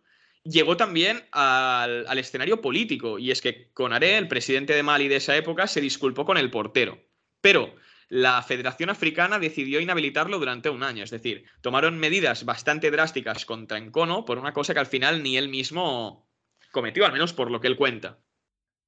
llegó 0.49 0.77
también 0.77 1.23
al, 1.31 2.17
escenario 2.17 2.61
político. 2.61 3.19
Y 3.19 3.31
es 3.31 3.41
que 3.41 3.71
Conaré, 3.73 4.17
el 4.17 4.27
presidente 4.27 4.73
de 4.73 4.83
Mali 4.83 5.07
de 5.07 5.17
esa 5.17 5.35
época, 5.35 5.67
se 5.67 5.81
disculpó 5.81 6.25
con 6.25 6.37
el 6.37 6.51
portero. 6.51 6.99
Pero 7.41 7.73
la 8.09 8.41
Federación 8.41 8.89
Africana 8.89 9.39
decidió 9.39 9.79
inhabilitarlo 9.79 10.39
durante 10.39 10.69
un 10.69 10.83
año. 10.83 11.03
Es 11.03 11.11
decir, 11.11 11.45
tomaron 11.61 11.97
medidas 11.97 12.45
bastante 12.45 12.91
drásticas 12.91 13.45
contra 13.45 13.77
Encono 13.77 14.25
por 14.25 14.39
una 14.39 14.53
cosa 14.53 14.73
que 14.73 14.79
al 14.79 14.85
final 14.85 15.23
ni 15.23 15.37
él 15.37 15.49
mismo 15.49 16.27
cometió, 16.71 17.05
al 17.05 17.13
menos 17.13 17.33
por 17.33 17.51
lo 17.51 17.59
que 17.59 17.67
él 17.67 17.77
cuenta. 17.77 18.19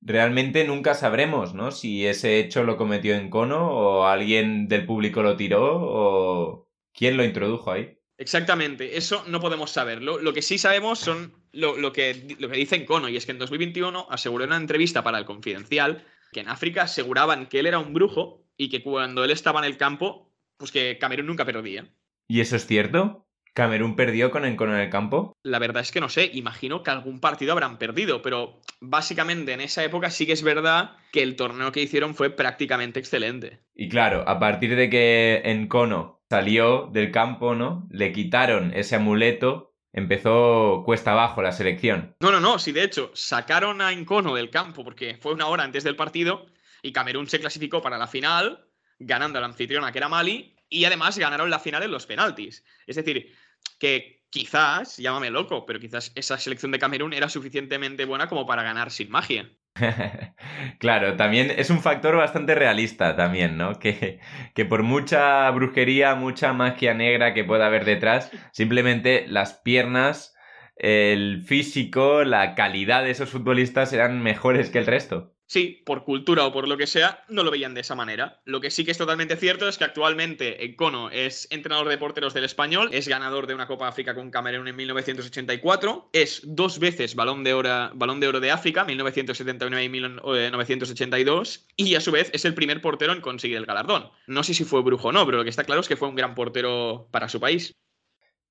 Realmente 0.01 0.63
nunca 0.63 0.94
sabremos, 0.94 1.54
¿no? 1.54 1.72
Si 1.72 2.06
ese 2.06 2.39
hecho 2.39 2.63
lo 2.63 2.78
cometió 2.78 3.16
Encono 3.16 3.70
o 3.70 4.06
alguien 4.06 4.70
del 4.70 4.86
público 4.86 5.22
lo 5.22 5.36
tiró 5.36 5.78
o 5.82 6.70
quién 6.94 7.18
lo 7.18 7.25
introdujo 7.25 7.72
ahí. 7.72 7.99
Exactamente, 8.20 8.98
eso 8.98 9.24
no 9.28 9.40
podemos 9.40 9.72
saberlo. 9.72 10.20
Lo 10.20 10.34
que 10.34 10.42
sí 10.42 10.58
sabemos 10.58 11.00
son 11.00 11.34
lo, 11.54 11.94
que, 11.94 12.36
lo 12.38 12.50
que 12.50 12.58
dice 12.58 12.76
Encono, 12.76 13.08
y 13.08 13.16
es 13.16 13.26
que 13.26 13.32
en 13.32 13.40
2021 13.40 14.08
aseguró 14.10 14.44
en 14.44 14.50
una 14.50 14.58
entrevista 14.58 15.04
para 15.04 15.18
el 15.18 15.26
Confidencial 15.26 16.06
que 16.34 16.42
en 16.42 16.50
África 16.50 16.84
aseguraban 16.84 17.48
que 17.48 17.60
él 17.60 17.66
era 17.66 17.80
un 17.80 17.94
brujo 17.94 18.44
y 18.58 18.70
que 18.70 18.84
cuando 18.84 19.24
él 19.24 19.32
estaba 19.32 19.60
en 19.60 19.66
el 19.66 19.78
campo, 19.78 20.34
pues 20.58 20.74
que 20.74 20.98
Camerún 21.00 21.28
nunca 21.28 21.46
perdía. 21.46 21.88
¿Y 22.28 22.42
eso 22.42 22.58
es 22.58 22.68
cierto? 22.68 23.26
¿Camerún 23.54 23.96
perdió 23.96 24.32
con 24.32 24.44
Encono 24.44 24.76
en 24.76 24.82
el 24.82 24.90
campo? 24.90 25.34
La 25.42 25.58
verdad 25.58 25.82
es 25.82 25.92
que 25.92 26.02
no 26.02 26.10
sé, 26.10 26.30
imagino 26.34 26.84
que 26.84 26.92
algún 26.92 27.22
partido 27.22 27.54
habrán 27.54 27.80
perdido, 27.80 28.22
pero 28.22 28.60
básicamente 28.82 29.54
en 29.54 29.62
esa 29.62 29.84
época 29.84 30.12
sí 30.12 30.26
que 30.26 30.34
es 30.34 30.44
verdad 30.44 30.98
que 31.14 31.24
el 31.24 31.38
torneo 31.38 31.72
que 31.72 31.82
hicieron 31.82 32.16
fue 32.16 32.30
prácticamente 32.30 33.00
excelente. 33.00 33.62
Y 33.74 33.88
claro, 33.88 34.28
a 34.28 34.40
partir 34.40 34.76
de 34.76 34.90
que 34.90 35.42
Encono 35.46 36.19
salió 36.29 36.89
del 36.91 37.12
campo, 37.12 37.55
¿no? 37.55 37.88
Le 37.89 38.12
quitaron 38.13 38.71
ese 38.74 38.95
amuleto, 38.95 39.74
empezó 39.91 40.83
cuesta 40.86 41.12
abajo 41.12 41.41
la 41.41 41.51
selección. 41.51 42.15
No, 42.21 42.31
no, 42.31 42.39
no, 42.39 42.59
sí, 42.59 42.71
de 42.71 42.83
hecho, 42.83 43.12
sacaron 43.15 43.81
a 43.81 43.91
Encono 43.91 44.36
del 44.36 44.51
campo 44.51 44.83
porque 44.83 45.17
fue 45.19 45.33
una 45.33 45.48
hora 45.48 45.63
antes 45.63 45.83
del 45.83 45.95
partido 45.95 46.45
y 46.83 46.91
Camerún 46.93 47.27
se 47.27 47.39
clasificó 47.39 47.81
para 47.81 47.98
la 47.98 48.07
final, 48.07 48.67
ganando 49.00 49.39
a 49.39 49.41
la 49.41 49.48
anfitriona 49.48 49.91
que 49.91 49.98
era 49.98 50.09
Mali, 50.09 50.55
y 50.69 50.86
además 50.86 51.17
ganaron 51.17 51.50
la 51.50 51.59
final 51.59 51.81
en 51.83 51.91
los 51.91 52.05
penaltis. 52.05 52.63
Es 52.86 52.95
decir, 52.95 53.36
que 53.79 54.24
quizás, 54.29 54.98
llámame 54.98 55.31
loco, 55.31 55.65
pero 55.65 55.79
quizás 55.79 56.12
esa 56.13 56.38
selección 56.38 56.71
de 56.71 56.79
Camerún 56.79 57.13
era 57.13 57.27
suficientemente 57.27 58.05
buena 58.05 58.29
como 58.29 58.45
para 58.45 58.62
ganar 58.62 58.91
sin 58.91 59.09
magia. 59.09 59.50
claro, 60.80 61.16
también 61.16 61.52
es 61.56 61.70
un 61.70 61.82
factor 61.82 62.16
bastante 62.16 62.56
realista 62.56 63.16
también, 63.16 63.58
¿no? 63.58 63.80
Que, 63.80 64.20
que, 64.54 64.66
por 64.66 64.84
mucha 64.84 65.50
brujería, 65.52 66.16
mucha 66.16 66.54
magia 66.54 66.94
negra 66.94 67.34
que 67.34 67.44
pueda 67.44 67.68
haber 67.68 67.86
detrás, 67.86 68.32
simplemente 68.52 69.26
las 69.28 69.54
piernas, 69.54 70.36
el 70.76 71.42
físico, 71.42 72.24
la 72.24 72.56
calidad 72.56 73.04
de 73.04 73.12
esos 73.12 73.30
futbolistas 73.30 73.94
eran 73.94 74.22
mejores 74.22 74.70
que 74.70 74.80
el 74.80 74.86
resto. 74.86 75.34
Sí, 75.50 75.82
por 75.84 76.03
cultura 76.03 76.46
o 76.46 76.53
por 76.53 76.68
lo 76.68 76.77
que 76.77 76.86
sea, 76.86 77.24
no 77.27 77.44
lo 77.44 77.50
veían 77.50 77.74
de 77.74 77.82
esa 77.82 77.96
manera. 77.96 78.39
Lo 78.46 78.62
que 78.62 78.70
sí 78.70 78.86
que 78.86 78.91
es 78.91 78.98
totalmente 79.00 79.36
cierto 79.36 79.68
es 79.68 79.79
que 79.79 79.84
actualmente 79.84 80.75
Cono 80.75 81.10
es 81.10 81.48
entrenador 81.50 81.89
de 81.89 81.98
porteros 81.98 82.36
del 82.36 82.44
español, 82.44 82.89
es 82.94 83.08
ganador 83.08 83.48
de 83.48 83.56
una 83.56 83.65
Copa 83.65 83.88
África 83.88 84.13
con 84.13 84.29
Camerún 84.29 84.68
en 84.68 84.75
1984, 84.75 86.12
es 86.13 86.41
dos 86.46 86.77
veces 86.77 87.15
balón 87.15 87.44
de, 87.44 87.56
oro, 87.56 87.89
de 87.89 88.27
oro 88.27 88.39
de 88.39 88.51
África, 88.51 88.86
1979 88.86 89.84
y 89.84 89.89
1982, 89.89 91.68
y 91.75 91.96
a 91.96 92.01
su 92.01 92.12
vez 92.12 92.29
es 92.32 92.46
el 92.46 92.53
primer 92.53 92.79
portero 92.79 93.12
en 93.12 93.22
conseguir 93.22 93.58
el 93.58 93.65
galardón. 93.65 94.12
No 94.27 94.44
sé 94.44 94.53
si 94.53 94.63
fue 94.63 94.84
brujo 94.84 95.08
o 95.08 95.12
no, 95.12 95.25
pero 95.25 95.39
lo 95.39 95.44
que 95.44 95.50
está 95.50 95.63
claro 95.63 95.82
es 95.82 95.88
que 95.88 95.98
fue 95.98 96.10
un 96.10 96.15
gran 96.15 96.36
portero 96.36 97.08
para 97.10 97.27
su 97.27 97.39
país. 97.39 97.75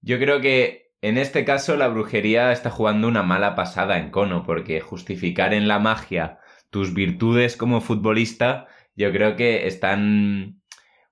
Yo 0.01 0.19
creo 0.19 0.41
que 0.41 0.91
en 1.01 1.17
este 1.17 1.45
caso 1.45 1.77
la 1.77 1.87
brujería 1.87 2.51
está 2.51 2.71
jugando 2.71 3.07
una 3.07 3.23
mala 3.23 3.55
pasada 3.55 3.99
en 3.99 4.11
Cono, 4.11 4.43
porque 4.45 4.81
justificar 4.81 5.55
en 5.55 5.69
la 5.69 5.79
magia 5.79 6.41
tus 6.71 6.95
virtudes 6.95 7.57
como 7.57 7.81
futbolista, 7.81 8.67
yo 8.95 9.13
creo 9.13 9.37
que 9.37 9.67
están 9.67 10.61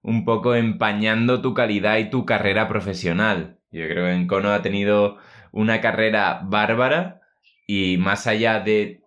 un 0.03 0.25
poco 0.25 0.55
empañando 0.55 1.41
tu 1.43 1.55
calidad 1.55 1.99
y 1.99 2.11
tu 2.11 2.25
carrera 2.25 2.69
profesional. 2.69 3.59
Yo 3.71 3.87
creo 3.89 4.07
que 4.07 4.13
Encono 4.13 4.53
ha 4.53 4.63
tenido 4.63 5.19
una 5.53 5.81
carrera 5.81 6.41
bárbara 6.45 7.21
y 7.67 7.97
más 7.99 8.27
allá 8.27 8.61
de 8.61 9.03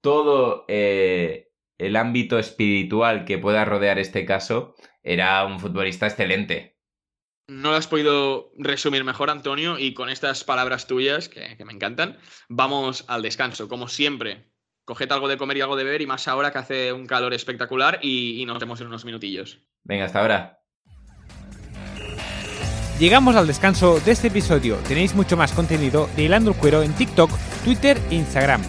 todo 0.00 0.64
eh, 0.68 1.50
el 1.78 1.96
ámbito 1.96 2.38
espiritual 2.38 3.24
que 3.24 3.38
pueda 3.38 3.64
rodear 3.64 3.98
este 3.98 4.24
caso, 4.24 4.74
era 5.02 5.44
un 5.44 5.60
futbolista 5.60 6.06
excelente. 6.06 6.76
No 7.46 7.70
lo 7.70 7.76
has 7.76 7.86
podido 7.86 8.52
resumir 8.58 9.04
mejor, 9.04 9.30
Antonio, 9.30 9.78
y 9.78 9.94
con 9.94 10.10
estas 10.10 10.44
palabras 10.44 10.86
tuyas, 10.86 11.28
que, 11.28 11.56
que 11.56 11.64
me 11.64 11.72
encantan, 11.72 12.18
vamos 12.48 13.04
al 13.08 13.22
descanso. 13.22 13.68
Como 13.68 13.88
siempre, 13.88 14.50
coged 14.88 15.12
algo 15.12 15.28
de 15.28 15.36
comer 15.36 15.58
y 15.58 15.60
algo 15.60 15.76
de 15.76 15.84
beber 15.84 16.00
y 16.00 16.06
más 16.06 16.26
ahora 16.28 16.50
que 16.50 16.56
hace 16.56 16.92
un 16.94 17.06
calor 17.06 17.34
espectacular 17.34 17.98
y, 18.00 18.42
nos 18.46 18.58
vemos 18.58 18.80
en 18.80 18.86
unos 18.86 19.04
minutillos. 19.04 19.60
Venga, 19.84 20.06
hasta 20.06 20.20
ahora. 20.20 20.60
Llegamos 22.98 23.36
al 23.36 23.46
descanso 23.46 24.00
de 24.00 24.12
este 24.12 24.28
episodio. 24.28 24.76
Tenéis 24.88 25.14
mucho 25.14 25.36
más 25.36 25.52
contenido 25.52 26.08
de 26.16 26.22
Hilando 26.22 26.52
el 26.52 26.56
Cuero 26.56 26.82
en 26.82 26.94
TikTok, 26.94 27.30
Twitter 27.64 27.98
e 28.10 28.14
Instagram. 28.14 28.62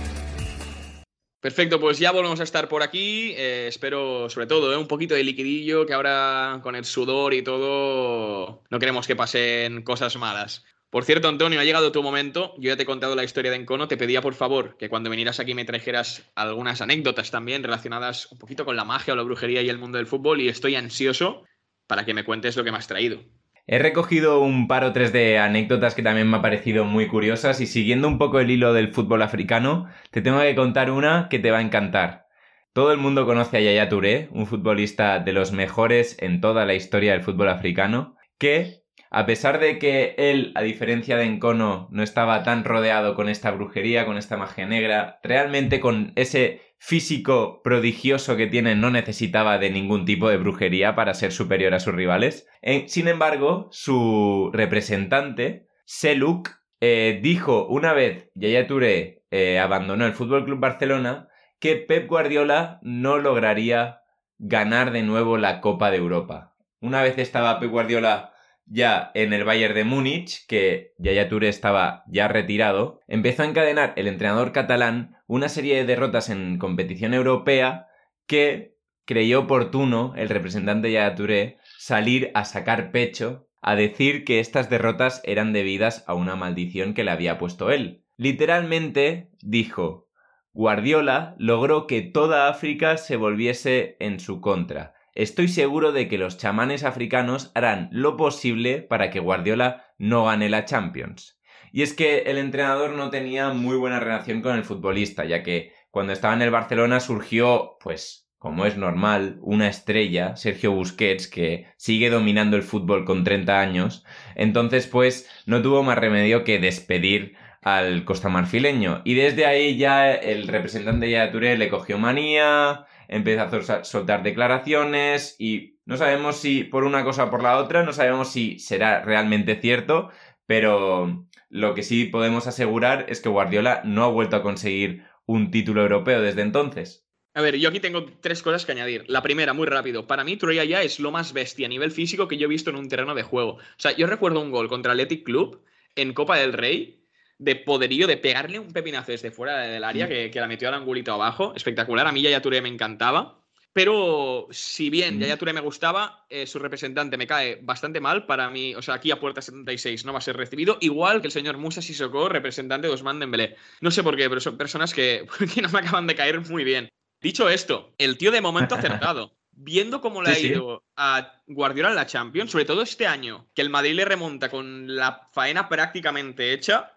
Perfecto, 1.39 1.79
pues 1.79 1.99
ya 1.99 2.11
volvemos 2.11 2.41
a 2.41 2.43
estar 2.43 2.67
por 2.67 2.83
aquí. 2.83 3.33
Eh, 3.37 3.67
espero, 3.69 4.29
sobre 4.29 4.45
todo, 4.45 4.73
eh, 4.73 4.77
un 4.77 4.87
poquito 4.89 5.15
de 5.15 5.23
liquidillo, 5.23 5.85
que 5.85 5.93
ahora 5.93 6.59
con 6.61 6.75
el 6.75 6.83
sudor 6.83 7.33
y 7.33 7.43
todo 7.43 8.63
no 8.69 8.79
queremos 8.79 9.07
que 9.07 9.15
pasen 9.15 9.83
cosas 9.83 10.17
malas. 10.17 10.65
Por 10.89 11.03
cierto, 11.03 11.27
Antonio, 11.29 11.59
ha 11.59 11.63
llegado 11.63 11.91
tu 11.91 12.01
momento. 12.01 12.55
Yo 12.57 12.69
ya 12.69 12.75
te 12.75 12.83
he 12.83 12.85
contado 12.87 13.15
la 13.15 13.23
historia 13.23 13.51
de 13.51 13.57
Encono. 13.57 13.87
Te 13.87 13.97
pedía, 13.97 14.21
por 14.21 14.33
favor, 14.33 14.75
que 14.77 14.89
cuando 14.89 15.11
vinieras 15.11 15.39
aquí 15.39 15.53
me 15.53 15.65
trajeras 15.65 16.31
algunas 16.33 16.81
anécdotas 16.81 17.29
también 17.29 17.63
relacionadas 17.63 18.31
un 18.31 18.39
poquito 18.39 18.65
con 18.65 18.75
la 18.75 18.85
magia 18.85 19.13
o 19.13 19.17
la 19.17 19.23
brujería 19.23 19.61
y 19.61 19.69
el 19.69 19.77
mundo 19.77 19.99
del 19.99 20.07
fútbol. 20.07 20.41
Y 20.41 20.49
estoy 20.49 20.75
ansioso 20.75 21.43
para 21.85 22.05
que 22.05 22.15
me 22.15 22.23
cuentes 22.23 22.57
lo 22.57 22.63
que 22.63 22.71
me 22.71 22.77
has 22.77 22.87
traído. 22.87 23.19
He 23.67 23.77
recogido 23.77 24.39
un 24.39 24.67
par 24.67 24.83
o 24.83 24.91
tres 24.91 25.13
de 25.13 25.37
anécdotas 25.37 25.93
que 25.93 26.01
también 26.01 26.27
me 26.27 26.37
han 26.37 26.41
parecido 26.41 26.85
muy 26.85 27.07
curiosas 27.07 27.61
y 27.61 27.67
siguiendo 27.67 28.07
un 28.07 28.17
poco 28.17 28.39
el 28.39 28.49
hilo 28.49 28.73
del 28.73 28.87
fútbol 28.87 29.21
africano, 29.21 29.87
te 30.09 30.23
tengo 30.23 30.39
que 30.41 30.55
contar 30.55 30.89
una 30.89 31.27
que 31.29 31.37
te 31.37 31.51
va 31.51 31.59
a 31.59 31.61
encantar. 31.61 32.25
Todo 32.73 32.91
el 32.91 32.97
mundo 32.97 33.27
conoce 33.27 33.57
a 33.57 33.61
Yaya 33.61 33.87
Touré, 33.87 34.27
un 34.31 34.47
futbolista 34.47 35.19
de 35.19 35.33
los 35.33 35.51
mejores 35.51 36.17
en 36.19 36.41
toda 36.41 36.65
la 36.65 36.73
historia 36.73 37.11
del 37.11 37.21
fútbol 37.21 37.49
africano, 37.49 38.15
que 38.39 38.81
a 39.11 39.25
pesar 39.25 39.59
de 39.59 39.79
que 39.79 40.15
él, 40.17 40.51
a 40.55 40.61
diferencia 40.61 41.17
de 41.17 41.25
Encono, 41.25 41.87
no 41.91 42.03
estaba 42.03 42.43
tan 42.43 42.63
rodeado 42.63 43.15
con 43.15 43.27
esta 43.29 43.51
brujería, 43.51 44.05
con 44.05 44.17
esta 44.17 44.37
magia 44.37 44.67
negra, 44.67 45.19
realmente 45.23 45.79
con 45.79 46.13
ese 46.15 46.61
físico 46.77 47.61
prodigioso 47.63 48.37
que 48.37 48.47
tiene 48.47 48.75
no 48.75 48.89
necesitaba 48.89 49.57
de 49.57 49.69
ningún 49.69 50.05
tipo 50.05 50.29
de 50.29 50.37
brujería 50.37 50.95
para 50.95 51.13
ser 51.13 51.31
superior 51.31 51.73
a 51.73 51.79
sus 51.79 51.93
rivales. 51.93 52.47
Eh, 52.61 52.85
sin 52.87 53.07
embargo, 53.07 53.67
su 53.71 54.49
representante, 54.53 55.67
Seluk, 55.85 56.49
eh, 56.81 57.19
dijo 57.21 57.67
una 57.67 57.91
vez 57.91 58.31
Yaya 58.35 58.65
Touré 58.65 59.25
eh, 59.31 59.59
abandonó 59.59 60.05
el 60.05 60.13
Fútbol 60.13 60.45
Club 60.45 60.59
Barcelona 60.59 61.27
que 61.59 61.75
Pep 61.75 62.07
Guardiola 62.07 62.79
no 62.81 63.17
lograría 63.17 64.01
ganar 64.37 64.91
de 64.91 65.03
nuevo 65.03 65.37
la 65.37 65.59
Copa 65.59 65.91
de 65.91 65.97
Europa. 65.97 66.55
Una 66.79 67.01
vez 67.01 67.17
estaba 67.17 67.59
Pep 67.59 67.69
Guardiola 67.69 68.31
ya 68.69 69.11
en 69.15 69.33
el 69.33 69.43
Bayern 69.43 69.73
de 69.73 69.83
Múnich, 69.83 70.45
que 70.47 70.93
Yaya 70.97 71.27
Touré 71.27 71.49
estaba 71.49 72.03
ya 72.07 72.27
retirado, 72.27 73.01
empezó 73.07 73.43
a 73.43 73.47
encadenar 73.47 73.93
el 73.95 74.07
entrenador 74.07 74.51
catalán 74.51 75.17
una 75.27 75.49
serie 75.49 75.75
de 75.75 75.85
derrotas 75.85 76.29
en 76.29 76.57
competición 76.57 77.13
europea 77.13 77.87
que 78.27 78.75
creyó 79.05 79.41
oportuno 79.41 80.13
el 80.15 80.29
representante 80.29 80.91
Yaya 80.91 81.15
Touré 81.15 81.57
salir 81.77 82.31
a 82.35 82.45
sacar 82.45 82.91
pecho 82.91 83.47
a 83.61 83.75
decir 83.75 84.23
que 84.23 84.39
estas 84.39 84.69
derrotas 84.69 85.21
eran 85.25 85.51
debidas 85.51 86.03
a 86.07 86.13
una 86.13 86.35
maldición 86.35 86.93
que 86.93 87.03
le 87.03 87.11
había 87.11 87.37
puesto 87.37 87.71
él. 87.71 88.03
Literalmente 88.17 89.31
dijo, 89.41 90.07
Guardiola 90.53 91.35
logró 91.37 91.87
que 91.87 92.01
toda 92.01 92.49
África 92.49 92.97
se 92.97 93.15
volviese 93.15 93.97
en 93.99 94.19
su 94.19 94.41
contra 94.41 94.93
Estoy 95.15 95.47
seguro 95.47 95.91
de 95.91 96.07
que 96.07 96.17
los 96.17 96.37
chamanes 96.37 96.83
africanos 96.83 97.51
harán 97.55 97.89
lo 97.91 98.17
posible 98.17 98.81
para 98.81 99.09
que 99.09 99.19
Guardiola 99.19 99.85
no 99.97 100.25
gane 100.25 100.49
la 100.49 100.65
Champions. 100.65 101.39
Y 101.71 101.83
es 101.83 101.93
que 101.93 102.19
el 102.19 102.37
entrenador 102.37 102.91
no 102.91 103.09
tenía 103.09 103.49
muy 103.49 103.77
buena 103.77 103.99
relación 103.99 104.41
con 104.41 104.55
el 104.55 104.63
futbolista, 104.63 105.25
ya 105.25 105.43
que 105.43 105.73
cuando 105.91 106.13
estaba 106.13 106.33
en 106.33 106.41
el 106.41 106.51
Barcelona 106.51 106.99
surgió, 106.99 107.77
pues, 107.81 108.29
como 108.37 108.65
es 108.65 108.77
normal, 108.77 109.37
una 109.41 109.67
estrella, 109.67 110.35
Sergio 110.35 110.71
Busquets, 110.71 111.27
que 111.27 111.67
sigue 111.77 112.09
dominando 112.09 112.55
el 112.55 112.63
fútbol 112.63 113.05
con 113.05 113.23
30 113.23 113.59
años. 113.59 114.05
Entonces, 114.35 114.87
pues, 114.87 115.29
no 115.45 115.61
tuvo 115.61 115.83
más 115.83 115.97
remedio 115.97 116.43
que 116.43 116.59
despedir 116.59 117.35
al 117.61 118.05
costamarfileño. 118.05 119.01
Y 119.03 119.15
desde 119.15 119.45
ahí 119.45 119.77
ya 119.77 120.13
el 120.13 120.47
representante 120.47 121.07
de 121.07 121.27
Touré 121.27 121.57
le 121.57 121.69
cogió 121.69 121.97
manía, 121.97 122.85
empieza 123.09 123.43
a 123.43 123.83
soltar 123.83 124.23
declaraciones 124.23 125.35
y 125.39 125.79
no 125.85 125.97
sabemos 125.97 126.37
si 126.37 126.63
por 126.63 126.83
una 126.83 127.03
cosa 127.03 127.25
o 127.25 127.29
por 127.29 127.43
la 127.43 127.57
otra, 127.57 127.83
no 127.83 127.93
sabemos 127.93 128.31
si 128.31 128.59
será 128.59 129.01
realmente 129.01 129.59
cierto, 129.59 130.09
pero 130.45 131.27
lo 131.49 131.73
que 131.73 131.83
sí 131.83 132.05
podemos 132.05 132.47
asegurar 132.47 133.07
es 133.09 133.21
que 133.21 133.29
Guardiola 133.29 133.81
no 133.83 134.03
ha 134.03 134.09
vuelto 134.09 134.35
a 134.35 134.43
conseguir 134.43 135.03
un 135.25 135.51
título 135.51 135.81
europeo 135.81 136.21
desde 136.21 136.41
entonces. 136.41 137.07
A 137.33 137.41
ver, 137.41 137.57
yo 137.57 137.69
aquí 137.69 137.79
tengo 137.79 138.05
tres 138.05 138.41
cosas 138.41 138.65
que 138.65 138.71
añadir. 138.71 139.05
La 139.07 139.21
primera, 139.21 139.53
muy 139.53 139.67
rápido. 139.67 140.07
Para 140.07 140.23
mí, 140.23 140.35
Troya 140.37 140.63
ya 140.63 140.81
es 140.81 140.99
lo 140.99 141.11
más 141.11 141.33
bestia 141.33 141.67
a 141.67 141.69
nivel 141.69 141.91
físico 141.91 142.27
que 142.27 142.37
yo 142.37 142.45
he 142.45 142.49
visto 142.49 142.69
en 142.69 142.75
un 142.75 142.89
terreno 142.89 143.13
de 143.15 143.23
juego. 143.23 143.53
O 143.53 143.59
sea, 143.77 143.95
yo 143.95 144.07
recuerdo 144.07 144.41
un 144.41 144.51
gol 144.51 144.67
contra 144.67 144.91
Athletic 144.91 145.23
Club 145.23 145.63
en 145.95 146.13
Copa 146.13 146.37
del 146.37 146.53
Rey 146.53 146.98
de 147.39 147.55
poderío, 147.55 148.05
de 148.05 148.17
pegarle 148.17 148.59
un 148.59 148.71
pepinazo 148.71 149.13
desde 149.13 149.31
fuera 149.31 149.59
del 149.59 149.83
área, 149.83 150.05
mm. 150.05 150.09
que, 150.09 150.31
la 150.35 150.47
metió 150.47 150.67
al 150.67 150.75
angulito 150.75 151.13
abajo. 151.13 151.53
Espectacular. 151.55 152.05
A 152.05 152.11
mí 152.11 152.21
Yaya 152.21 152.41
Touré 152.41 152.61
me 152.61 152.69
encantaba. 152.69 153.39
Pero 153.71 154.47
si 154.51 154.89
bien 154.89 155.17
mm. 155.17 155.21
Yaya 155.21 155.37
Touré 155.37 155.53
me 155.53 155.61
gustaba, 155.61 156.25
eh, 156.29 156.45
su 156.45 156.59
representante 156.59 157.17
me 157.17 157.25
cae 157.25 157.59
bastante 157.61 158.01
mal. 158.01 158.25
Para 158.25 158.49
mí, 158.49 158.75
o 158.75 158.81
sea, 158.81 158.95
aquí 158.95 159.09
a 159.09 159.19
puerta 159.19 159.41
76 159.41 160.05
no 160.05 160.11
va 160.11 160.19
a 160.19 160.21
ser 160.21 160.35
recibido. 160.35 160.77
Igual 160.81 161.21
que 161.21 161.27
el 161.27 161.31
señor 161.31 161.57
Musa 161.57 161.81
Sissoko, 161.81 162.27
representante 162.27 162.87
de 162.87 162.93
Osman 162.93 163.19
Dembélé. 163.19 163.55
No 163.79 163.89
sé 163.89 164.03
por 164.03 164.17
qué, 164.17 164.27
pero 164.27 164.41
son 164.41 164.57
personas 164.57 164.93
que, 164.93 165.25
que 165.55 165.61
no 165.61 165.69
me 165.69 165.79
acaban 165.79 166.07
de 166.07 166.15
caer 166.15 166.41
muy 166.49 166.65
bien. 166.65 166.89
Dicho 167.21 167.49
esto, 167.49 167.93
el 167.97 168.17
tío 168.17 168.31
de 168.31 168.41
momento 168.41 168.75
acertado. 168.75 169.33
Viendo 169.51 169.99
cómo 169.99 170.21
le 170.21 170.29
ha 170.29 170.39
ido 170.39 170.85
a 170.95 171.33
Guardiola 171.45 171.89
en 171.89 171.95
la 171.95 172.05
Champions, 172.05 172.49
sobre 172.49 172.63
todo 172.63 172.81
este 172.81 173.07
año, 173.07 173.49
que 173.53 173.61
el 173.61 173.69
Madrid 173.69 173.93
le 173.93 174.05
remonta 174.05 174.49
con 174.49 174.95
la 174.95 175.27
faena 175.33 175.67
prácticamente 175.67 176.53
hecha, 176.53 176.93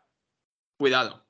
Cuidado. 0.82 1.24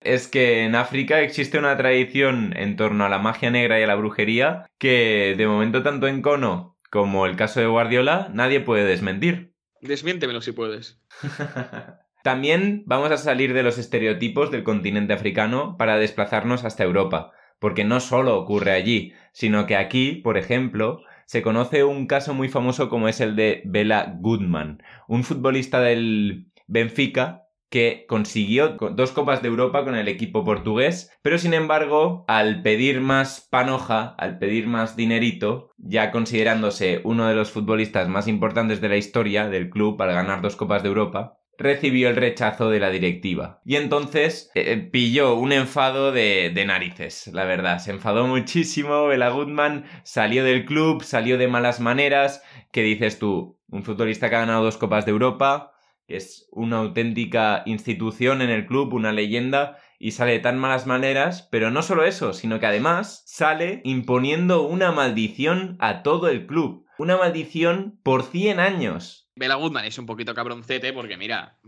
Es 0.00 0.28
que 0.28 0.62
en 0.62 0.76
África 0.76 1.20
existe 1.20 1.58
una 1.58 1.76
tradición 1.76 2.56
en 2.56 2.76
torno 2.76 3.04
a 3.04 3.08
la 3.08 3.18
magia 3.18 3.50
negra 3.50 3.80
y 3.80 3.82
a 3.82 3.88
la 3.88 3.96
brujería 3.96 4.66
que 4.78 5.34
de 5.36 5.48
momento 5.48 5.82
tanto 5.82 6.06
en 6.06 6.22
Cono 6.22 6.76
como 6.88 7.26
el 7.26 7.34
caso 7.34 7.58
de 7.58 7.66
Guardiola 7.66 8.30
nadie 8.32 8.60
puede 8.60 8.84
desmentir. 8.84 9.52
Desmiéntemelo 9.80 10.40
si 10.40 10.52
puedes. 10.52 11.02
También 12.22 12.84
vamos 12.86 13.10
a 13.10 13.16
salir 13.16 13.52
de 13.52 13.64
los 13.64 13.78
estereotipos 13.78 14.52
del 14.52 14.62
continente 14.62 15.12
africano 15.12 15.76
para 15.76 15.98
desplazarnos 15.98 16.64
hasta 16.64 16.84
Europa, 16.84 17.32
porque 17.58 17.82
no 17.82 17.98
solo 17.98 18.38
ocurre 18.38 18.70
allí, 18.70 19.12
sino 19.32 19.66
que 19.66 19.74
aquí, 19.74 20.12
por 20.12 20.38
ejemplo, 20.38 21.02
se 21.26 21.42
conoce 21.42 21.82
un 21.82 22.06
caso 22.06 22.32
muy 22.32 22.48
famoso 22.48 22.88
como 22.88 23.08
es 23.08 23.20
el 23.20 23.34
de 23.34 23.60
Bela 23.64 24.14
Goodman, 24.20 24.84
un 25.08 25.24
futbolista 25.24 25.80
del 25.80 26.46
Benfica 26.68 27.47
que 27.70 28.06
consiguió 28.08 28.76
dos 28.92 29.12
Copas 29.12 29.42
de 29.42 29.48
Europa 29.48 29.84
con 29.84 29.94
el 29.94 30.08
equipo 30.08 30.44
portugués, 30.44 31.10
pero 31.22 31.38
sin 31.38 31.54
embargo, 31.54 32.24
al 32.28 32.62
pedir 32.62 33.00
más 33.00 33.46
panoja, 33.50 34.14
al 34.18 34.38
pedir 34.38 34.66
más 34.66 34.96
dinerito, 34.96 35.70
ya 35.76 36.10
considerándose 36.10 37.00
uno 37.04 37.28
de 37.28 37.34
los 37.34 37.50
futbolistas 37.50 38.08
más 38.08 38.28
importantes 38.28 38.80
de 38.80 38.88
la 38.88 38.96
historia 38.96 39.48
del 39.48 39.70
club 39.70 39.96
para 39.96 40.12
ganar 40.12 40.40
dos 40.40 40.56
Copas 40.56 40.82
de 40.82 40.88
Europa, 40.88 41.38
recibió 41.58 42.08
el 42.08 42.16
rechazo 42.16 42.70
de 42.70 42.78
la 42.78 42.88
directiva. 42.88 43.60
Y 43.64 43.76
entonces 43.76 44.50
eh, 44.54 44.76
pilló 44.76 45.34
un 45.34 45.52
enfado 45.52 46.12
de, 46.12 46.50
de, 46.54 46.64
narices, 46.64 47.26
la 47.32 47.44
verdad. 47.44 47.80
Se 47.80 47.90
enfadó 47.90 48.26
muchísimo, 48.26 49.08
Bela 49.08 49.30
Goodman 49.30 49.84
salió 50.04 50.44
del 50.44 50.64
club, 50.64 51.02
salió 51.02 51.36
de 51.36 51.48
malas 51.48 51.80
maneras. 51.80 52.42
¿Qué 52.70 52.82
dices 52.82 53.18
tú? 53.18 53.58
Un 53.68 53.82
futbolista 53.82 54.30
que 54.30 54.36
ha 54.36 54.40
ganado 54.40 54.64
dos 54.64 54.78
Copas 54.78 55.04
de 55.04 55.10
Europa, 55.10 55.72
es 56.08 56.48
una 56.50 56.78
auténtica 56.78 57.62
institución 57.66 58.42
en 58.42 58.50
el 58.50 58.66
club, 58.66 58.94
una 58.94 59.12
leyenda, 59.12 59.78
y 59.98 60.12
sale 60.12 60.32
de 60.32 60.38
tan 60.38 60.58
malas 60.58 60.86
maneras, 60.86 61.48
pero 61.50 61.70
no 61.70 61.82
solo 61.82 62.04
eso, 62.04 62.32
sino 62.32 62.58
que 62.60 62.66
además 62.66 63.22
sale 63.26 63.82
imponiendo 63.84 64.62
una 64.62 64.90
maldición 64.90 65.76
a 65.80 66.02
todo 66.02 66.28
el 66.28 66.46
club. 66.46 66.86
Una 66.98 67.16
maldición 67.16 67.98
por 68.02 68.24
100 68.24 68.58
años. 68.58 69.30
Bela 69.36 69.56
Goodman 69.56 69.84
es 69.84 69.98
un 69.98 70.06
poquito 70.06 70.34
cabroncete 70.34 70.92
porque 70.92 71.16
mira, 71.16 71.58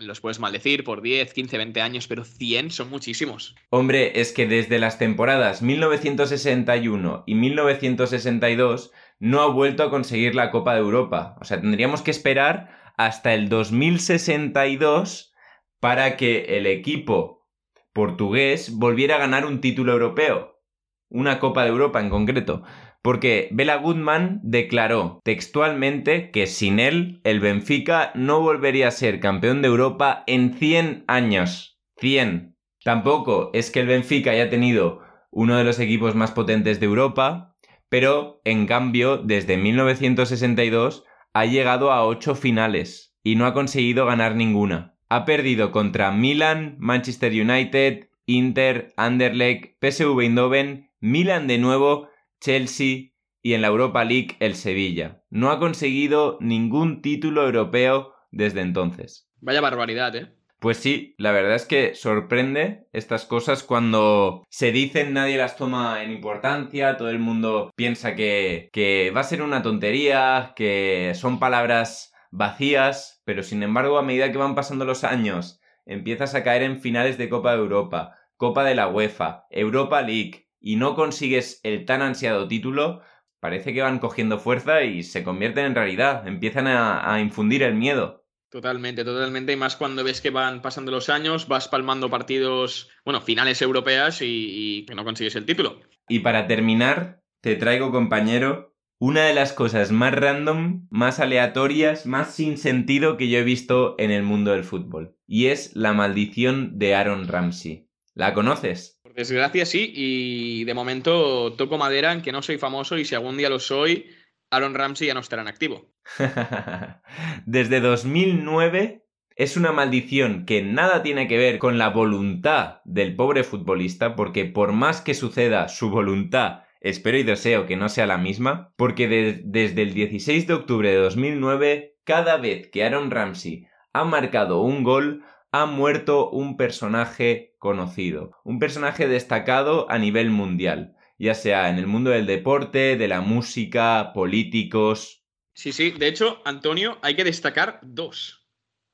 los 0.00 0.20
puedes 0.20 0.38
maldecir 0.38 0.84
por 0.84 1.02
10, 1.02 1.32
15, 1.32 1.58
20 1.58 1.80
años, 1.80 2.06
pero 2.08 2.24
100 2.24 2.70
son 2.70 2.90
muchísimos. 2.90 3.54
Hombre, 3.70 4.20
es 4.20 4.32
que 4.32 4.46
desde 4.46 4.78
las 4.78 4.98
temporadas 4.98 5.60
1961 5.62 7.24
y 7.26 7.34
1962 7.34 8.92
no 9.18 9.40
ha 9.40 9.46
vuelto 9.46 9.82
a 9.82 9.90
conseguir 9.90 10.34
la 10.34 10.50
Copa 10.50 10.74
de 10.74 10.80
Europa. 10.80 11.36
O 11.40 11.44
sea, 11.44 11.60
tendríamos 11.60 12.02
que 12.02 12.10
esperar 12.10 12.87
hasta 12.98 13.32
el 13.32 13.48
2062 13.48 15.32
para 15.80 16.16
que 16.16 16.58
el 16.58 16.66
equipo 16.66 17.46
portugués 17.94 18.76
volviera 18.76 19.14
a 19.14 19.18
ganar 19.18 19.46
un 19.46 19.60
título 19.60 19.92
europeo, 19.92 20.60
una 21.08 21.38
Copa 21.38 21.62
de 21.62 21.70
Europa 21.70 22.00
en 22.00 22.10
concreto, 22.10 22.62
porque 23.00 23.48
Bela 23.52 23.76
Goodman 23.76 24.40
declaró 24.42 25.20
textualmente 25.24 26.30
que 26.30 26.46
sin 26.46 26.80
él 26.80 27.20
el 27.24 27.40
Benfica 27.40 28.10
no 28.14 28.40
volvería 28.40 28.88
a 28.88 28.92
ser 28.92 29.20
campeón 29.20 29.62
de 29.62 29.68
Europa 29.68 30.24
en 30.26 30.54
100 30.54 31.04
años. 31.06 31.80
100. 31.98 32.56
Tampoco 32.84 33.50
es 33.54 33.70
que 33.70 33.80
el 33.80 33.86
Benfica 33.86 34.32
haya 34.32 34.50
tenido 34.50 35.00
uno 35.30 35.56
de 35.56 35.64
los 35.64 35.78
equipos 35.78 36.14
más 36.14 36.32
potentes 36.32 36.80
de 36.80 36.86
Europa, 36.86 37.54
pero 37.88 38.40
en 38.44 38.66
cambio 38.66 39.18
desde 39.18 39.56
1962 39.56 41.04
ha 41.38 41.46
llegado 41.46 41.92
a 41.92 42.04
ocho 42.04 42.34
finales 42.34 43.16
y 43.22 43.36
no 43.36 43.46
ha 43.46 43.54
conseguido 43.54 44.06
ganar 44.06 44.34
ninguna. 44.34 44.96
Ha 45.08 45.24
perdido 45.24 45.70
contra 45.70 46.10
Milan, 46.10 46.74
Manchester 46.80 47.30
United, 47.30 48.08
Inter, 48.26 48.92
Anderlecht, 48.96 49.76
PSV 49.80 50.18
Eindhoven, 50.20 50.90
Milan 50.98 51.46
de 51.46 51.58
nuevo, 51.58 52.08
Chelsea 52.40 53.12
y 53.40 53.52
en 53.52 53.62
la 53.62 53.68
Europa 53.68 54.04
League 54.04 54.36
el 54.40 54.56
Sevilla. 54.56 55.22
No 55.30 55.52
ha 55.52 55.60
conseguido 55.60 56.38
ningún 56.40 57.02
título 57.02 57.44
europeo 57.44 58.14
desde 58.32 58.62
entonces. 58.62 59.30
Vaya 59.40 59.60
barbaridad, 59.60 60.16
¿eh? 60.16 60.34
Pues 60.60 60.78
sí, 60.78 61.14
la 61.18 61.30
verdad 61.30 61.54
es 61.54 61.66
que 61.66 61.94
sorprende 61.94 62.88
estas 62.92 63.24
cosas 63.26 63.62
cuando 63.62 64.44
se 64.50 64.72
dicen, 64.72 65.12
nadie 65.12 65.36
las 65.36 65.56
toma 65.56 66.02
en 66.02 66.10
importancia, 66.10 66.96
todo 66.96 67.10
el 67.10 67.20
mundo 67.20 67.70
piensa 67.76 68.16
que, 68.16 68.68
que 68.72 69.12
va 69.14 69.20
a 69.20 69.24
ser 69.24 69.42
una 69.42 69.62
tontería, 69.62 70.54
que 70.56 71.12
son 71.14 71.38
palabras 71.38 72.12
vacías, 72.32 73.22
pero 73.24 73.44
sin 73.44 73.62
embargo 73.62 73.98
a 73.98 74.02
medida 74.02 74.32
que 74.32 74.38
van 74.38 74.56
pasando 74.56 74.84
los 74.84 75.04
años 75.04 75.60
empiezas 75.86 76.34
a 76.34 76.42
caer 76.42 76.62
en 76.62 76.80
finales 76.80 77.18
de 77.18 77.28
Copa 77.28 77.52
de 77.52 77.58
Europa, 77.58 78.16
Copa 78.36 78.64
de 78.64 78.74
la 78.74 78.88
UEFA, 78.88 79.46
Europa 79.50 80.02
League 80.02 80.48
y 80.60 80.74
no 80.74 80.96
consigues 80.96 81.60
el 81.62 81.84
tan 81.84 82.02
ansiado 82.02 82.48
título, 82.48 83.00
parece 83.38 83.72
que 83.72 83.82
van 83.82 84.00
cogiendo 84.00 84.40
fuerza 84.40 84.82
y 84.82 85.04
se 85.04 85.22
convierten 85.22 85.66
en 85.66 85.74
realidad, 85.76 86.26
empiezan 86.26 86.66
a, 86.66 87.14
a 87.14 87.20
infundir 87.20 87.62
el 87.62 87.74
miedo. 87.74 88.24
Totalmente, 88.50 89.04
totalmente. 89.04 89.52
Y 89.52 89.56
más 89.56 89.76
cuando 89.76 90.04
ves 90.04 90.20
que 90.20 90.30
van 90.30 90.62
pasando 90.62 90.90
los 90.90 91.08
años, 91.10 91.48
vas 91.48 91.68
palmando 91.68 92.08
partidos, 92.08 92.88
bueno, 93.04 93.20
finales 93.20 93.60
europeas 93.60 94.20
y, 94.22 94.84
que 94.86 94.94
no 94.94 95.04
consigues 95.04 95.36
el 95.36 95.44
título. 95.44 95.80
Y 96.08 96.20
para 96.20 96.46
terminar, 96.46 97.22
te 97.42 97.56
traigo, 97.56 97.92
compañero, 97.92 98.74
una 98.98 99.24
de 99.26 99.34
las 99.34 99.52
cosas 99.52 99.92
más 99.92 100.14
random, 100.14 100.86
más 100.90 101.20
aleatorias, 101.20 102.06
más 102.06 102.34
sin 102.34 102.56
sentido 102.56 103.16
que 103.16 103.28
yo 103.28 103.38
he 103.38 103.44
visto 103.44 103.94
en 103.98 104.10
el 104.10 104.22
mundo 104.22 104.52
del 104.52 104.64
fútbol. 104.64 105.16
Y 105.26 105.46
es 105.46 105.76
la 105.76 105.92
maldición 105.92 106.78
de 106.78 106.94
Aaron 106.94 107.28
Ramsey. 107.28 107.86
¿La 108.14 108.34
conoces? 108.34 108.98
Por 109.02 109.14
desgracia 109.14 109.66
sí, 109.66 109.92
y 109.94 110.64
de 110.64 110.74
momento 110.74 111.52
toco 111.52 111.78
madera 111.78 112.12
en 112.12 112.22
que 112.22 112.32
no 112.32 112.42
soy 112.42 112.58
famoso 112.58 112.98
y 112.98 113.04
si 113.04 113.14
algún 113.14 113.36
día 113.36 113.50
lo 113.50 113.60
soy, 113.60 114.06
Aaron 114.50 114.74
Ramsey 114.74 115.08
ya 115.08 115.14
no 115.14 115.20
estará 115.20 115.42
en 115.42 115.48
activo. 115.48 115.90
Desde 117.46 117.80
2009 117.80 119.04
es 119.36 119.56
una 119.56 119.72
maldición 119.72 120.46
que 120.46 120.62
nada 120.62 121.02
tiene 121.02 121.28
que 121.28 121.38
ver 121.38 121.58
con 121.58 121.78
la 121.78 121.90
voluntad 121.90 122.80
del 122.84 123.14
pobre 123.14 123.44
futbolista, 123.44 124.16
porque 124.16 124.46
por 124.46 124.72
más 124.72 125.00
que 125.00 125.14
suceda 125.14 125.68
su 125.68 125.90
voluntad, 125.90 126.62
espero 126.80 127.18
y 127.18 127.22
deseo 127.22 127.66
que 127.66 127.76
no 127.76 127.88
sea 127.88 128.06
la 128.06 128.18
misma, 128.18 128.72
porque 128.76 129.06
desde 129.44 129.82
el 129.82 129.94
16 129.94 130.46
de 130.46 130.54
octubre 130.54 130.90
de 130.90 130.96
2009, 130.96 131.96
cada 132.04 132.36
vez 132.38 132.68
que 132.70 132.84
Aaron 132.84 133.10
Ramsey 133.10 133.66
ha 133.92 134.04
marcado 134.04 134.62
un 134.62 134.82
gol, 134.82 135.22
ha 135.52 135.66
muerto 135.66 136.30
un 136.30 136.56
personaje 136.56 137.54
conocido, 137.58 138.32
un 138.44 138.58
personaje 138.58 139.06
destacado 139.06 139.90
a 139.90 139.98
nivel 139.98 140.30
mundial 140.30 140.96
ya 141.18 141.34
sea 141.34 141.68
en 141.68 141.78
el 141.78 141.86
mundo 141.86 142.10
del 142.10 142.26
deporte, 142.26 142.96
de 142.96 143.08
la 143.08 143.20
música, 143.20 144.12
políticos. 144.14 145.24
Sí, 145.52 145.72
sí, 145.72 145.90
de 145.90 146.06
hecho, 146.06 146.40
Antonio, 146.44 146.98
hay 147.02 147.16
que 147.16 147.24
destacar 147.24 147.80
dos. 147.82 148.46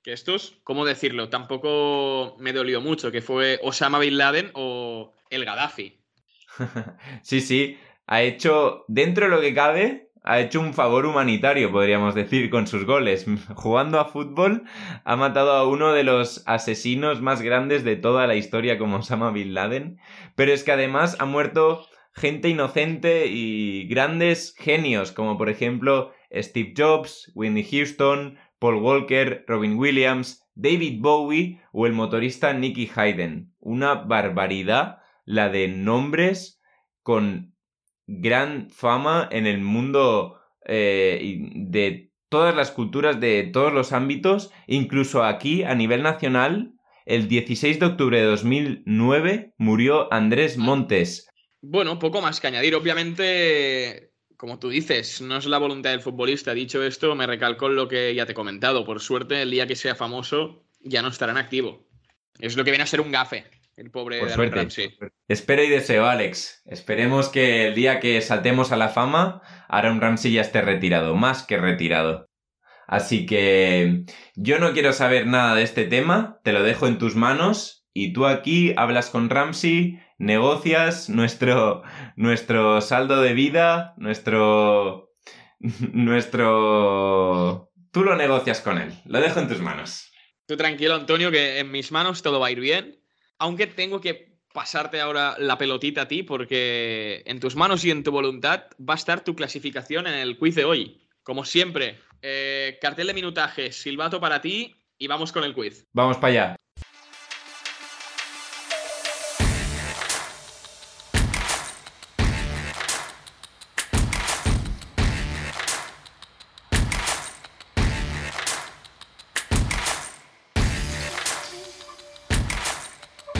Que 0.02 0.12
estos, 0.12 0.60
¿cómo 0.64 0.84
decirlo? 0.84 1.30
Tampoco 1.30 2.36
me 2.38 2.52
dolió 2.52 2.80
mucho, 2.80 3.10
que 3.10 3.22
fue 3.22 3.58
Osama 3.62 3.98
Bin 3.98 4.18
Laden 4.18 4.50
o 4.54 5.12
el 5.30 5.44
Gaddafi. 5.44 5.98
sí, 7.22 7.40
sí, 7.40 7.78
ha 8.06 8.22
hecho, 8.22 8.84
dentro 8.88 9.26
de 9.26 9.30
lo 9.30 9.40
que 9.40 9.54
cabe, 9.54 10.10
ha 10.22 10.40
hecho 10.40 10.60
un 10.60 10.72
favor 10.72 11.04
humanitario, 11.04 11.70
podríamos 11.70 12.14
decir, 12.14 12.48
con 12.48 12.66
sus 12.66 12.86
goles. 12.86 13.26
Jugando 13.54 14.00
a 14.00 14.06
fútbol, 14.06 14.64
ha 15.04 15.16
matado 15.16 15.52
a 15.52 15.68
uno 15.68 15.92
de 15.92 16.04
los 16.04 16.42
asesinos 16.46 17.20
más 17.20 17.42
grandes 17.42 17.84
de 17.84 17.96
toda 17.96 18.26
la 18.26 18.34
historia 18.34 18.78
como 18.78 18.96
Osama 18.96 19.30
Bin 19.30 19.52
Laden. 19.52 20.00
Pero 20.34 20.52
es 20.52 20.64
que 20.64 20.72
además 20.72 21.16
ha 21.18 21.26
muerto 21.26 21.86
gente 22.14 22.48
inocente 22.48 23.26
y 23.26 23.86
grandes 23.88 24.54
genios, 24.56 25.12
como 25.12 25.36
por 25.36 25.48
ejemplo 25.48 26.12
Steve 26.32 26.74
Jobs, 26.76 27.30
Whitney 27.34 27.64
Houston, 27.64 28.38
Paul 28.58 28.76
Walker, 28.76 29.44
Robin 29.46 29.76
Williams, 29.76 30.46
David 30.54 31.00
Bowie 31.00 31.60
o 31.72 31.86
el 31.86 31.92
motorista 31.92 32.52
Nicky 32.52 32.90
Hayden. 32.94 33.52
Una 33.58 33.94
barbaridad 33.94 34.98
la 35.24 35.48
de 35.48 35.68
nombres 35.68 36.60
con 37.02 37.54
gran 38.06 38.70
fama 38.70 39.28
en 39.30 39.46
el 39.46 39.60
mundo 39.60 40.38
eh, 40.66 41.38
de 41.54 42.12
todas 42.28 42.54
las 42.54 42.70
culturas, 42.70 43.20
de 43.20 43.44
todos 43.44 43.72
los 43.72 43.92
ámbitos, 43.92 44.52
incluso 44.66 45.24
aquí 45.24 45.62
a 45.62 45.74
nivel 45.74 46.02
nacional. 46.02 46.72
El 47.06 47.28
16 47.28 47.80
de 47.80 47.86
octubre 47.86 48.18
de 48.18 48.24
2009 48.24 49.54
murió 49.58 50.12
Andrés 50.12 50.56
Montes, 50.56 51.28
bueno, 51.64 51.98
poco 51.98 52.20
más 52.20 52.40
que 52.40 52.46
añadir. 52.46 52.74
Obviamente, 52.74 54.12
como 54.36 54.58
tú 54.58 54.68
dices, 54.68 55.20
no 55.20 55.38
es 55.38 55.46
la 55.46 55.58
voluntad 55.58 55.90
del 55.90 56.02
futbolista. 56.02 56.52
Dicho 56.52 56.82
esto, 56.82 57.14
me 57.14 57.26
recalco 57.26 57.68
lo 57.68 57.88
que 57.88 58.14
ya 58.14 58.26
te 58.26 58.32
he 58.32 58.34
comentado. 58.34 58.84
Por 58.84 59.00
suerte, 59.00 59.42
el 59.42 59.50
día 59.50 59.66
que 59.66 59.76
sea 59.76 59.94
famoso, 59.94 60.66
ya 60.80 61.02
no 61.02 61.08
estará 61.08 61.32
en 61.32 61.38
activo. 61.38 61.86
Es 62.38 62.56
lo 62.56 62.64
que 62.64 62.70
viene 62.70 62.84
a 62.84 62.88
ser 62.88 63.00
un 63.00 63.12
gafe, 63.12 63.44
el 63.76 63.90
pobre 63.90 64.20
Por 64.20 64.30
suerte. 64.30 64.68
Espero 65.28 65.62
y 65.62 65.68
deseo, 65.68 66.06
Alex. 66.06 66.62
Esperemos 66.66 67.28
que 67.28 67.68
el 67.68 67.74
día 67.74 68.00
que 68.00 68.20
saltemos 68.20 68.72
a 68.72 68.76
la 68.76 68.88
fama, 68.88 69.40
Aaron 69.68 70.00
Ramsey 70.00 70.32
ya 70.32 70.42
esté 70.42 70.60
retirado, 70.60 71.14
más 71.14 71.44
que 71.44 71.56
retirado. 71.56 72.28
Así 72.86 73.24
que 73.24 74.04
yo 74.34 74.58
no 74.58 74.74
quiero 74.74 74.92
saber 74.92 75.26
nada 75.26 75.54
de 75.54 75.62
este 75.62 75.86
tema, 75.86 76.40
te 76.44 76.52
lo 76.52 76.62
dejo 76.62 76.86
en 76.86 76.98
tus 76.98 77.16
manos 77.16 77.86
y 77.94 78.12
tú 78.12 78.26
aquí 78.26 78.74
hablas 78.76 79.08
con 79.08 79.30
Ramsey 79.30 80.00
negocias 80.18 81.08
nuestro, 81.08 81.82
nuestro 82.16 82.80
saldo 82.80 83.20
de 83.20 83.34
vida, 83.34 83.94
nuestro... 83.96 85.14
nuestro... 85.92 87.70
Tú 87.90 88.02
lo 88.02 88.16
negocias 88.16 88.60
con 88.60 88.78
él, 88.78 88.92
lo 89.04 89.20
dejo 89.20 89.40
en 89.40 89.48
tus 89.48 89.60
manos. 89.60 90.10
Tú 90.46 90.56
tranquilo, 90.56 90.94
Antonio, 90.94 91.30
que 91.30 91.60
en 91.60 91.70
mis 91.70 91.92
manos 91.92 92.22
todo 92.22 92.40
va 92.40 92.48
a 92.48 92.50
ir 92.50 92.60
bien, 92.60 93.00
aunque 93.38 93.66
tengo 93.66 94.00
que 94.00 94.34
pasarte 94.52 95.00
ahora 95.00 95.36
la 95.38 95.58
pelotita 95.58 96.02
a 96.02 96.08
ti 96.08 96.22
porque 96.22 97.22
en 97.26 97.40
tus 97.40 97.56
manos 97.56 97.84
y 97.84 97.90
en 97.90 98.04
tu 98.04 98.12
voluntad 98.12 98.64
va 98.78 98.94
a 98.94 98.96
estar 98.96 99.24
tu 99.24 99.34
clasificación 99.34 100.06
en 100.06 100.14
el 100.14 100.38
quiz 100.38 100.54
de 100.54 100.64
hoy. 100.64 101.00
Como 101.22 101.44
siempre, 101.44 101.98
eh, 102.22 102.78
cartel 102.80 103.08
de 103.08 103.14
minutaje, 103.14 103.72
silbato 103.72 104.20
para 104.20 104.40
ti 104.40 104.76
y 104.98 105.08
vamos 105.08 105.32
con 105.32 105.44
el 105.44 105.54
quiz. 105.54 105.86
Vamos 105.92 106.18
para 106.18 106.28
allá. 106.28 106.56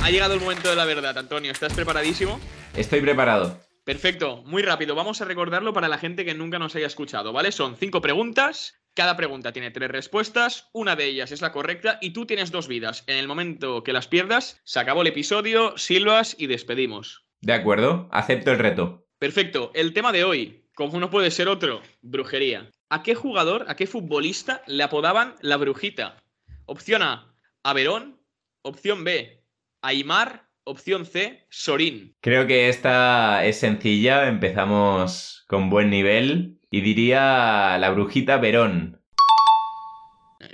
Ha 0.05 0.11
llegado 0.11 0.35
el 0.35 0.41
momento 0.41 0.69
de 0.69 0.77
la 0.77 0.85
verdad, 0.85 1.17
Antonio. 1.17 1.51
¿Estás 1.51 1.73
preparadísimo? 1.73 2.39
Estoy 2.77 3.01
preparado. 3.01 3.59
Perfecto, 3.85 4.43
muy 4.45 4.61
rápido. 4.61 4.95
Vamos 4.95 5.23
a 5.23 5.25
recordarlo 5.25 5.73
para 5.73 5.89
la 5.89 5.97
gente 5.97 6.27
que 6.27 6.35
nunca 6.35 6.59
nos 6.59 6.77
haya 6.77 6.87
escuchado, 6.87 7.33
¿vale? 7.33 7.51
Son 7.53 7.75
cinco 7.75 8.03
preguntas. 8.03 8.75
Cada 8.93 9.17
pregunta 9.17 9.53
tiene 9.53 9.71
tres 9.71 9.91
respuestas, 9.91 10.69
una 10.75 10.95
de 10.95 11.07
ellas 11.07 11.33
es 11.33 11.41
la 11.41 11.53
correcta 11.53 11.97
y 12.03 12.11
tú 12.11 12.27
tienes 12.27 12.51
dos 12.51 12.69
vidas. 12.69 13.03
En 13.07 13.17
el 13.17 13.27
momento 13.27 13.83
que 13.83 13.95
las 13.95 14.07
pierdas, 14.07 14.61
se 14.65 14.79
acabó 14.79 15.01
el 15.01 15.09
episodio, 15.09 15.73
silbas 15.79 16.37
y 16.39 16.49
despedimos. 16.49 17.25
De 17.41 17.55
acuerdo, 17.55 18.11
acepto 18.13 18.51
el 18.51 18.59
reto. 18.59 19.07
Perfecto, 19.19 19.71
el 19.75 19.95
tema 19.95 20.13
de 20.13 20.25
hoy, 20.25 20.69
como 20.75 21.01
no 21.01 21.09
puede 21.09 21.31
ser 21.31 21.49
otro, 21.49 21.81
brujería. 22.03 22.71
¿A 22.91 23.03
qué 23.03 23.15
jugador, 23.15 23.65
a 23.69 23.75
qué 23.75 23.87
futbolista 23.87 24.63
le 24.67 24.83
apodaban 24.83 25.37
la 25.41 25.57
brujita? 25.57 26.23
Opción 26.67 27.01
A, 27.01 27.35
Averón. 27.63 28.21
Opción 28.67 29.05
B, 29.05 29.44
Aymar. 29.85 30.49
Opción 30.67 31.05
C, 31.05 31.47
Sorín. 31.51 32.17
Creo 32.23 32.47
que 32.47 32.71
esta 32.71 33.45
es 33.45 33.59
sencilla, 33.61 34.29
empezamos 34.29 35.45
con 35.47 35.69
buen 35.69 35.91
nivel 35.91 36.59
y 36.71 36.81
diría 36.81 37.77
la 37.79 37.91
brujita 37.91 38.39
Verón. 38.39 39.03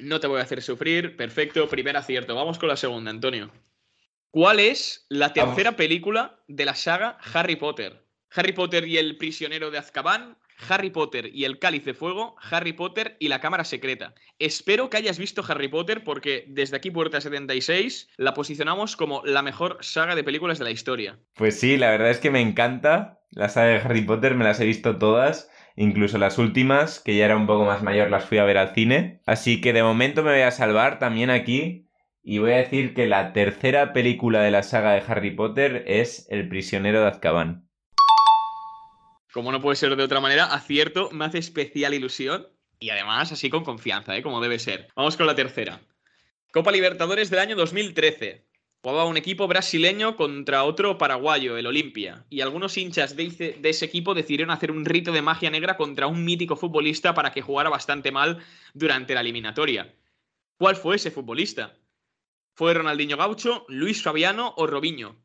No 0.00 0.18
te 0.18 0.26
voy 0.26 0.40
a 0.40 0.42
hacer 0.42 0.62
sufrir, 0.62 1.16
perfecto, 1.16 1.68
primer 1.68 1.96
acierto. 1.96 2.34
Vamos 2.34 2.58
con 2.58 2.68
la 2.68 2.76
segunda, 2.76 3.12
Antonio. 3.12 3.52
¿Cuál 4.32 4.58
es 4.58 5.06
la 5.08 5.32
tercera 5.32 5.76
película 5.76 6.40
de 6.48 6.64
la 6.64 6.74
saga 6.74 7.16
Harry 7.32 7.54
Potter? 7.54 8.04
Harry 8.32 8.52
Potter 8.52 8.86
y 8.86 8.98
el 8.98 9.16
prisionero 9.16 9.70
de 9.70 9.78
Azkaban, 9.78 10.38
Harry 10.68 10.90
Potter 10.90 11.30
y 11.32 11.44
el 11.44 11.58
Cáliz 11.58 11.84
de 11.84 11.94
Fuego, 11.94 12.36
Harry 12.50 12.72
Potter 12.72 13.16
y 13.18 13.28
la 13.28 13.40
Cámara 13.40 13.64
Secreta. 13.64 14.14
Espero 14.38 14.90
que 14.90 14.96
hayas 14.96 15.18
visto 15.18 15.44
Harry 15.46 15.68
Potter 15.68 16.04
porque 16.04 16.44
desde 16.48 16.76
aquí 16.76 16.90
Puerta 16.90 17.20
76 17.20 18.08
la 18.16 18.34
posicionamos 18.34 18.96
como 18.96 19.22
la 19.24 19.42
mejor 19.42 19.78
saga 19.80 20.14
de 20.14 20.24
películas 20.24 20.58
de 20.58 20.64
la 20.64 20.70
historia. 20.70 21.18
Pues 21.34 21.58
sí, 21.58 21.76
la 21.76 21.90
verdad 21.90 22.10
es 22.10 22.18
que 22.18 22.30
me 22.30 22.40
encanta 22.40 23.20
la 23.30 23.48
saga 23.48 23.68
de 23.68 23.78
Harry 23.78 24.02
Potter, 24.02 24.34
me 24.34 24.44
las 24.44 24.60
he 24.60 24.64
visto 24.64 24.96
todas. 24.96 25.50
Incluso 25.76 26.18
las 26.18 26.36
últimas, 26.38 27.00
que 27.00 27.16
ya 27.16 27.24
era 27.24 27.36
un 27.36 27.46
poco 27.46 27.64
más 27.64 27.82
mayor, 27.82 28.10
las 28.10 28.24
fui 28.24 28.38
a 28.38 28.44
ver 28.44 28.58
al 28.58 28.74
cine. 28.74 29.22
Así 29.24 29.60
que 29.60 29.72
de 29.72 29.82
momento 29.82 30.22
me 30.22 30.32
voy 30.32 30.42
a 30.42 30.50
salvar 30.50 30.98
también 30.98 31.30
aquí. 31.30 31.86
Y 32.22 32.38
voy 32.38 32.52
a 32.52 32.58
decir 32.58 32.92
que 32.92 33.06
la 33.06 33.32
tercera 33.32 33.92
película 33.92 34.42
de 34.42 34.50
la 34.50 34.62
saga 34.62 34.92
de 34.92 35.02
Harry 35.06 35.30
Potter 35.30 35.84
es 35.86 36.26
El 36.28 36.48
prisionero 36.48 37.00
de 37.00 37.08
Azkaban. 37.08 37.69
Como 39.32 39.52
no 39.52 39.60
puede 39.60 39.76
ser 39.76 39.94
de 39.94 40.02
otra 40.02 40.20
manera, 40.20 40.46
acierto, 40.46 41.10
me 41.12 41.24
hace 41.24 41.38
especial 41.38 41.94
ilusión 41.94 42.48
y 42.80 42.90
además 42.90 43.30
así 43.30 43.50
con 43.50 43.62
confianza, 43.62 44.16
¿eh? 44.16 44.22
como 44.22 44.40
debe 44.40 44.58
ser. 44.58 44.88
Vamos 44.96 45.16
con 45.16 45.26
la 45.26 45.34
tercera. 45.34 45.80
Copa 46.52 46.72
Libertadores 46.72 47.30
del 47.30 47.38
año 47.38 47.54
2013. 47.54 48.46
Jugaba 48.82 49.04
un 49.04 49.18
equipo 49.18 49.46
brasileño 49.46 50.16
contra 50.16 50.64
otro 50.64 50.96
paraguayo, 50.96 51.58
el 51.58 51.66
Olimpia, 51.66 52.24
y 52.30 52.40
algunos 52.40 52.78
hinchas 52.78 53.14
de, 53.14 53.28
de 53.60 53.68
ese 53.68 53.84
equipo 53.84 54.14
decidieron 54.14 54.50
hacer 54.50 54.70
un 54.70 54.86
rito 54.86 55.12
de 55.12 55.20
magia 55.20 55.50
negra 55.50 55.76
contra 55.76 56.06
un 56.06 56.24
mítico 56.24 56.56
futbolista 56.56 57.12
para 57.12 57.30
que 57.30 57.42
jugara 57.42 57.68
bastante 57.68 58.10
mal 58.10 58.38
durante 58.72 59.14
la 59.14 59.20
eliminatoria. 59.20 59.94
¿Cuál 60.56 60.76
fue 60.76 60.96
ese 60.96 61.10
futbolista? 61.10 61.76
¿Fue 62.54 62.72
Ronaldinho 62.72 63.18
Gaucho, 63.18 63.66
Luis 63.68 64.02
Fabiano 64.02 64.54
o 64.56 64.66
Robinho? 64.66 65.16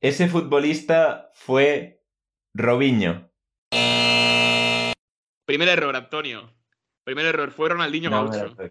Ese 0.00 0.28
futbolista 0.28 1.30
fue 1.32 2.02
Robinho. 2.54 3.31
Primer 5.44 5.68
error, 5.68 5.94
Antonio. 5.96 6.52
Primer 7.04 7.26
error, 7.26 7.50
fue 7.50 7.68
Ronaldinho 7.68 8.10
No, 8.10 8.28
Gaucho. 8.28 8.54
lo- 8.56 8.70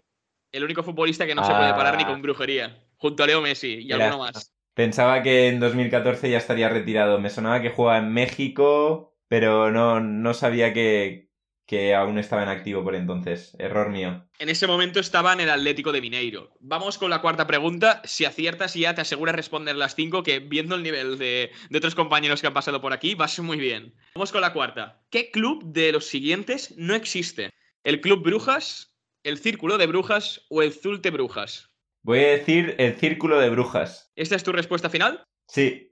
El 0.52 0.64
único 0.64 0.82
futbolista 0.82 1.26
que 1.26 1.34
no 1.34 1.44
se 1.44 1.52
puede 1.52 1.72
parar 1.72 1.96
ni 1.96 2.02
Ah. 2.04 2.06
con 2.08 2.20
brujería. 2.22 2.84
Junto 2.96 3.22
a 3.22 3.26
Leo 3.26 3.40
Messi 3.40 3.78
y 3.82 3.92
alguno 3.92 4.18
más. 4.18 4.54
Pensaba 4.74 5.22
que 5.22 5.48
en 5.48 5.60
2014 5.60 6.30
ya 6.30 6.38
estaría 6.38 6.68
retirado. 6.68 7.18
Me 7.18 7.30
sonaba 7.30 7.60
que 7.62 7.70
jugaba 7.70 7.98
en 7.98 8.12
México, 8.12 9.16
pero 9.28 9.70
no, 9.70 10.00
no 10.00 10.34
sabía 10.34 10.72
que, 10.72 11.30
que 11.66 11.94
aún 11.94 12.18
estaba 12.18 12.42
en 12.42 12.48
activo 12.48 12.82
por 12.82 12.94
entonces. 12.94 13.56
Error 13.58 13.90
mío. 13.90 14.26
En 14.38 14.48
ese 14.48 14.66
momento 14.66 15.00
estaba 15.00 15.32
en 15.32 15.40
el 15.40 15.50
Atlético 15.50 15.92
de 15.92 16.00
Mineiro. 16.00 16.50
Vamos 16.60 16.98
con 16.98 17.10
la 17.10 17.20
cuarta 17.20 17.46
pregunta. 17.46 18.02
Si 18.04 18.24
aciertas 18.24 18.74
ya 18.74 18.94
te 18.94 19.00
aseguras 19.00 19.34
responder 19.34 19.76
las 19.76 19.94
cinco, 19.94 20.22
que 20.22 20.40
viendo 20.40 20.74
el 20.74 20.82
nivel 20.82 21.18
de, 21.18 21.50
de 21.70 21.78
otros 21.78 21.94
compañeros 21.94 22.40
que 22.40 22.46
han 22.46 22.54
pasado 22.54 22.80
por 22.80 22.92
aquí, 22.92 23.14
vas 23.14 23.38
muy 23.40 23.58
bien. 23.58 23.94
Vamos 24.14 24.32
con 24.32 24.40
la 24.40 24.52
cuarta. 24.52 25.02
¿Qué 25.10 25.30
club 25.30 25.62
de 25.64 25.92
los 25.92 26.06
siguientes 26.06 26.74
no 26.76 26.94
existe? 26.94 27.50
¿El 27.84 28.00
Club 28.00 28.22
Brujas, 28.22 28.96
el 29.24 29.38
Círculo 29.38 29.78
de 29.78 29.86
Brujas 29.86 30.46
o 30.50 30.62
el 30.62 30.72
Zulte 30.72 31.10
Brujas? 31.10 31.72
Voy 32.04 32.18
a 32.18 32.30
decir 32.30 32.74
el 32.78 32.96
círculo 32.96 33.38
de 33.38 33.48
brujas. 33.48 34.10
¿Esta 34.16 34.34
es 34.34 34.42
tu 34.42 34.50
respuesta 34.50 34.90
final? 34.90 35.22
Sí. 35.46 35.91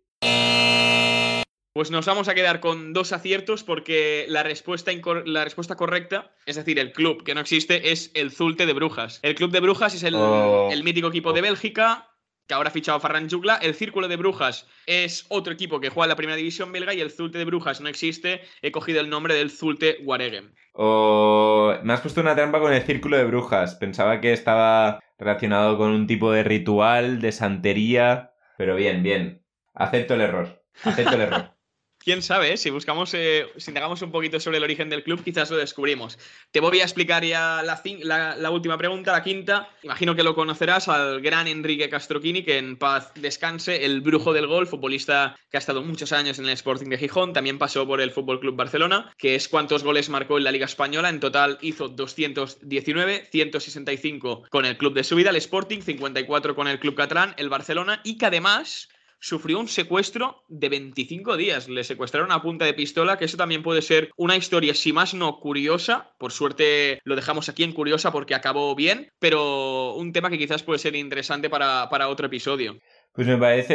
Pues 1.73 1.93
nos 1.93 2.05
vamos 2.07 2.29
a 2.29 2.35
quedar 2.35 2.59
con 2.59 2.93
dos 2.93 3.13
aciertos 3.13 3.63
porque 3.63 4.27
la 4.29 4.43
respuesta, 4.43 4.91
la 5.25 5.45
respuesta 5.45 5.77
correcta, 5.77 6.33
es 6.45 6.57
decir, 6.57 6.81
el 6.81 6.91
club 6.91 7.23
que 7.23 7.33
no 7.33 7.41
existe, 7.41 7.93
es 7.93 8.11
el 8.15 8.33
Zulte 8.33 8.67
de 8.67 8.73
Brujas. 8.73 9.21
El 9.23 9.37
club 9.37 9.53
de 9.53 9.61
Brujas 9.61 9.95
es 9.95 10.03
el, 10.03 10.17
Oh. 10.17 10.69
el 10.73 10.83
mítico 10.83 11.07
equipo 11.09 11.33
de 11.33 11.43
Bélgica, 11.43 12.09
que 12.49 12.55
ahora 12.55 12.71
ha 12.71 12.73
fichado 12.73 12.99
a 12.99 13.01
Ferran 13.01 13.31
Jugla. 13.31 13.55
El 13.63 13.75
Círculo 13.77 14.09
de 14.09 14.17
Brujas 14.17 14.67
es 14.87 15.27
otro 15.29 15.53
equipo 15.53 15.79
que 15.79 15.91
juega 15.91 16.07
en 16.07 16.09
la 16.09 16.17
primera 16.17 16.37
división 16.37 16.73
belga 16.73 16.93
y 16.93 17.01
el 17.01 17.13
Zulte 17.13 17.39
de 17.39 17.45
Brujas 17.45 17.81
no 17.81 17.89
existe. 17.89 18.41
He 18.63 18.73
cogido 18.73 19.01
el 19.01 19.09
nombre 19.09 19.35
del 19.35 19.53
Zulte 19.53 19.99
Waregem. 20.03 20.53
O 20.73 21.75
me 21.85 21.93
has 21.93 22.01
puesto 22.01 22.21
una 22.21 22.35
trampa 22.35 22.59
con 22.59 22.73
el 22.73 22.83
círculo 22.83 23.17
de 23.17 23.25
brujas. 23.27 23.77
Pensaba 23.77 24.21
que 24.21 24.33
estaba 24.33 25.01
relacionado 25.19 25.79
con 25.79 25.91
un 25.93 26.09
tipo 26.09 26.33
de 26.33 26.43
ritual, 26.43 27.21
de 27.21 27.31
santería. 27.31 28.33
Pero 28.59 28.75
bien, 28.75 29.05
bien. 29.05 29.45
Acepto 29.73 30.15
el 30.15 30.23
error. 30.23 30.65
Acepto 30.83 31.15
el 31.15 31.21
error. 31.21 31.55
Quién 32.03 32.23
sabe, 32.23 32.55
eh? 32.55 32.57
si 32.57 32.71
buscamos, 32.71 33.13
eh, 33.13 33.47
si 33.59 33.71
indagamos 33.71 34.01
un 34.01 34.11
poquito 34.11 34.41
sobre 34.41 34.57
el 34.57 34.65
origen 34.65 34.89
del 34.89 35.05
club, 35.05 35.23
quizás 35.23 35.51
lo 35.51 35.59
descubrimos. 35.59 36.19
Te 36.51 36.61
voy 36.61 36.81
a 36.81 36.85
explicar 36.85 37.23
ya 37.23 37.63
la, 37.63 38.51
última 38.51 38.79
pregunta, 38.79 39.13
la 39.13 39.23
quinta. 39.23 39.69
Imagino 39.83 40.17
que 40.17 40.23
lo 40.23 40.35
conocerás 40.35 40.89
al 40.89 41.21
gran 41.21 41.47
Enrique 41.47 41.91
Castroquini, 41.91 42.43
que 42.43 42.57
en 42.57 42.79
paz 42.79 43.13
descanse, 43.17 43.85
el 43.85 44.01
brujo 44.01 44.33
del 44.33 44.47
gol, 44.47 44.67
futbolista 44.67 45.37
que 45.51 45.59
ha 45.59 45.61
estado 45.61 45.83
muchos 45.83 46.13
años 46.13 46.39
en 46.39 46.47
el 46.47 46.53
Sporting 46.53 46.89
de 46.89 46.97
Gijón, 46.97 47.35
también 47.35 47.59
pasó 47.59 47.87
por 47.87 48.01
el 48.01 48.13
Fútbol 48.13 48.41
Club 48.41 48.57
Barcelona, 48.57 49.13
que 49.19 49.35
es 49.35 49.49
cuántos 49.49 49.85
goles 49.85 50.09
marcó 50.09 50.39
en 50.39 50.45
la 50.45 50.53
Liga 50.53 50.65
Española. 50.65 51.11
En 51.11 51.21
total 51.21 51.59
hizo 51.61 51.89
219, 51.89 53.29
165 53.31 54.45
con 54.49 54.65
el 54.65 54.79
club 54.79 54.95
de 54.95 55.05
su 55.05 55.17
vida, 55.17 55.29
el 55.29 55.37
Sporting, 55.37 55.83
54 55.83 56.55
con 56.55 56.67
el 56.67 56.81
club 56.81 56.95
catalán, 56.95 57.35
el 57.37 57.51
Barcelona, 57.51 58.01
y 58.05 58.17
que 58.17 58.25
además 58.25 58.89
sufrió 59.21 59.61
un 59.61 59.69
secuestro 59.69 60.43
de 60.49 60.69
25 60.69 61.37
días. 61.37 61.69
Le 61.69 61.85
secuestraron 61.85 62.33
a 62.33 62.43
punta 62.43 62.65
de 62.65 62.75
pistola, 62.75 63.19
que 63.19 63.27
eso 63.27 63.37
también 63.37 63.63
puede 63.63 63.83
ser 63.83 64.11
una 64.17 64.37
historia, 64.37 64.75
si 64.75 64.93
más 64.93 65.15
no 65.15 65.39
curiosa. 65.39 66.15
Por 66.19 66.33
suerte 66.33 67.01
lo 67.05 67.17
dejamos 67.17 67.49
aquí 67.49 67.63
en 67.63 67.73
curiosa 67.73 68.11
porque 68.11 68.35
acabó 68.35 68.75
bien, 68.75 69.11
pero 69.19 69.95
un 69.95 70.13
tema 70.13 70.31
que 70.31 70.39
quizás 70.39 70.63
puede 70.63 70.79
ser 70.79 70.97
interesante 70.97 71.51
para, 71.51 71.89
para 71.91 72.09
otro 72.09 72.27
episodio. 72.27 72.79
Pues 73.13 73.27
me 73.27 73.37
parece 73.37 73.75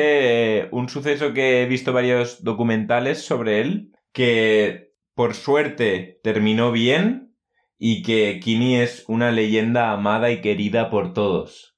eh, 0.59 0.69
un 0.71 0.89
suceso 0.89 1.33
que 1.33 1.61
he 1.61 1.65
visto 1.67 1.93
varios 1.93 2.43
documentales 2.43 3.23
sobre 3.23 3.61
él, 3.61 3.91
que 4.11 4.93
por 5.13 5.35
suerte 5.35 6.19
terminó 6.23 6.71
bien 6.71 7.35
y 7.77 8.01
que 8.01 8.39
Kini 8.41 8.77
es 8.77 9.03
una 9.07 9.31
leyenda 9.31 9.91
amada 9.91 10.31
y 10.31 10.41
querida 10.41 10.89
por 10.89 11.13
todos. 11.13 11.75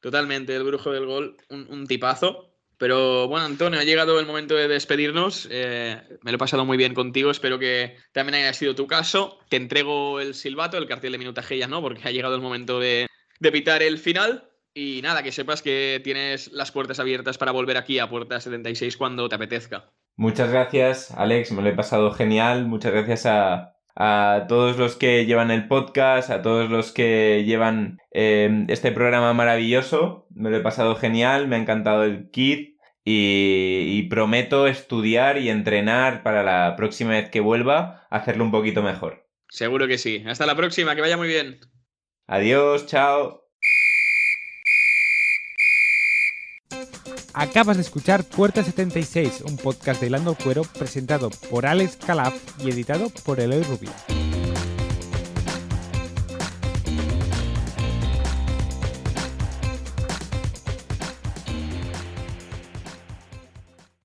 Totalmente, 0.00 0.54
el 0.54 0.62
brujo 0.62 0.92
del 0.92 1.06
gol, 1.06 1.36
un, 1.48 1.66
un 1.70 1.86
tipazo. 1.86 2.47
Pero 2.78 3.26
bueno, 3.26 3.44
Antonio, 3.46 3.80
ha 3.80 3.84
llegado 3.84 4.20
el 4.20 4.26
momento 4.26 4.54
de 4.54 4.68
despedirnos. 4.68 5.48
Eh, 5.50 6.00
me 6.22 6.30
lo 6.30 6.36
he 6.36 6.38
pasado 6.38 6.64
muy 6.64 6.76
bien 6.76 6.94
contigo. 6.94 7.30
Espero 7.30 7.58
que 7.58 7.96
también 8.12 8.36
haya 8.36 8.52
sido 8.52 8.74
tu 8.74 8.86
caso. 8.86 9.40
Te 9.48 9.56
entrego 9.56 10.20
el 10.20 10.34
silbato, 10.34 10.78
el 10.78 10.86
cartel 10.86 11.12
de 11.12 11.18
minutaje 11.18 11.58
ya 11.58 11.66
no, 11.66 11.82
porque 11.82 12.06
ha 12.06 12.12
llegado 12.12 12.36
el 12.36 12.40
momento 12.40 12.78
de, 12.78 13.08
de 13.40 13.52
pitar 13.52 13.82
el 13.82 13.98
final. 13.98 14.48
Y 14.72 15.00
nada, 15.02 15.24
que 15.24 15.32
sepas 15.32 15.60
que 15.60 16.00
tienes 16.04 16.52
las 16.52 16.70
puertas 16.70 17.00
abiertas 17.00 17.36
para 17.36 17.50
volver 17.50 17.76
aquí 17.76 17.98
a 17.98 18.08
Puerta 18.08 18.40
76 18.40 18.96
cuando 18.96 19.28
te 19.28 19.34
apetezca. 19.34 19.90
Muchas 20.14 20.50
gracias, 20.50 21.10
Alex, 21.12 21.50
me 21.52 21.62
lo 21.62 21.68
he 21.68 21.74
pasado 21.74 22.12
genial. 22.12 22.66
Muchas 22.66 22.92
gracias 22.92 23.26
a, 23.26 23.77
a 24.00 24.46
todos 24.48 24.78
los 24.78 24.94
que 24.94 25.26
llevan 25.26 25.50
el 25.50 25.66
podcast, 25.66 26.30
a 26.30 26.40
todos 26.40 26.70
los 26.70 26.92
que 26.92 27.42
llevan 27.44 27.98
eh, 28.12 28.64
este 28.68 28.92
programa 28.92 29.34
maravilloso. 29.34 30.28
Me 30.30 30.50
lo 30.50 30.56
he 30.56 30.60
pasado 30.60 30.94
genial, 30.94 31.48
me 31.48 31.56
ha 31.56 31.58
encantado 31.58 32.04
el 32.04 32.30
kit 32.30 32.78
y, 33.04 33.98
y 33.98 34.02
prometo 34.04 34.68
estudiar 34.68 35.38
y 35.38 35.50
entrenar 35.50 36.22
para 36.22 36.44
la 36.44 36.76
próxima 36.76 37.10
vez 37.10 37.28
que 37.28 37.40
vuelva, 37.40 38.06
hacerlo 38.08 38.44
un 38.44 38.52
poquito 38.52 38.84
mejor. 38.84 39.26
Seguro 39.48 39.88
que 39.88 39.98
sí. 39.98 40.22
Hasta 40.26 40.46
la 40.46 40.54
próxima, 40.54 40.94
que 40.94 41.00
vaya 41.00 41.16
muy 41.16 41.26
bien. 41.26 41.58
Adiós, 42.28 42.86
chao. 42.86 43.47
Acabas 47.38 47.76
de 47.76 47.84
escuchar 47.84 48.24
Puerta 48.24 48.64
76, 48.64 49.42
un 49.46 49.56
podcast 49.58 50.00
de 50.00 50.10
Lando 50.10 50.34
Cuero 50.34 50.62
presentado 50.76 51.30
por 51.48 51.66
Alex 51.66 51.96
Calaf 51.96 52.34
y 52.58 52.68
editado 52.68 53.10
por 53.10 53.38
Eloy 53.38 53.62
Rubio. 53.62 53.92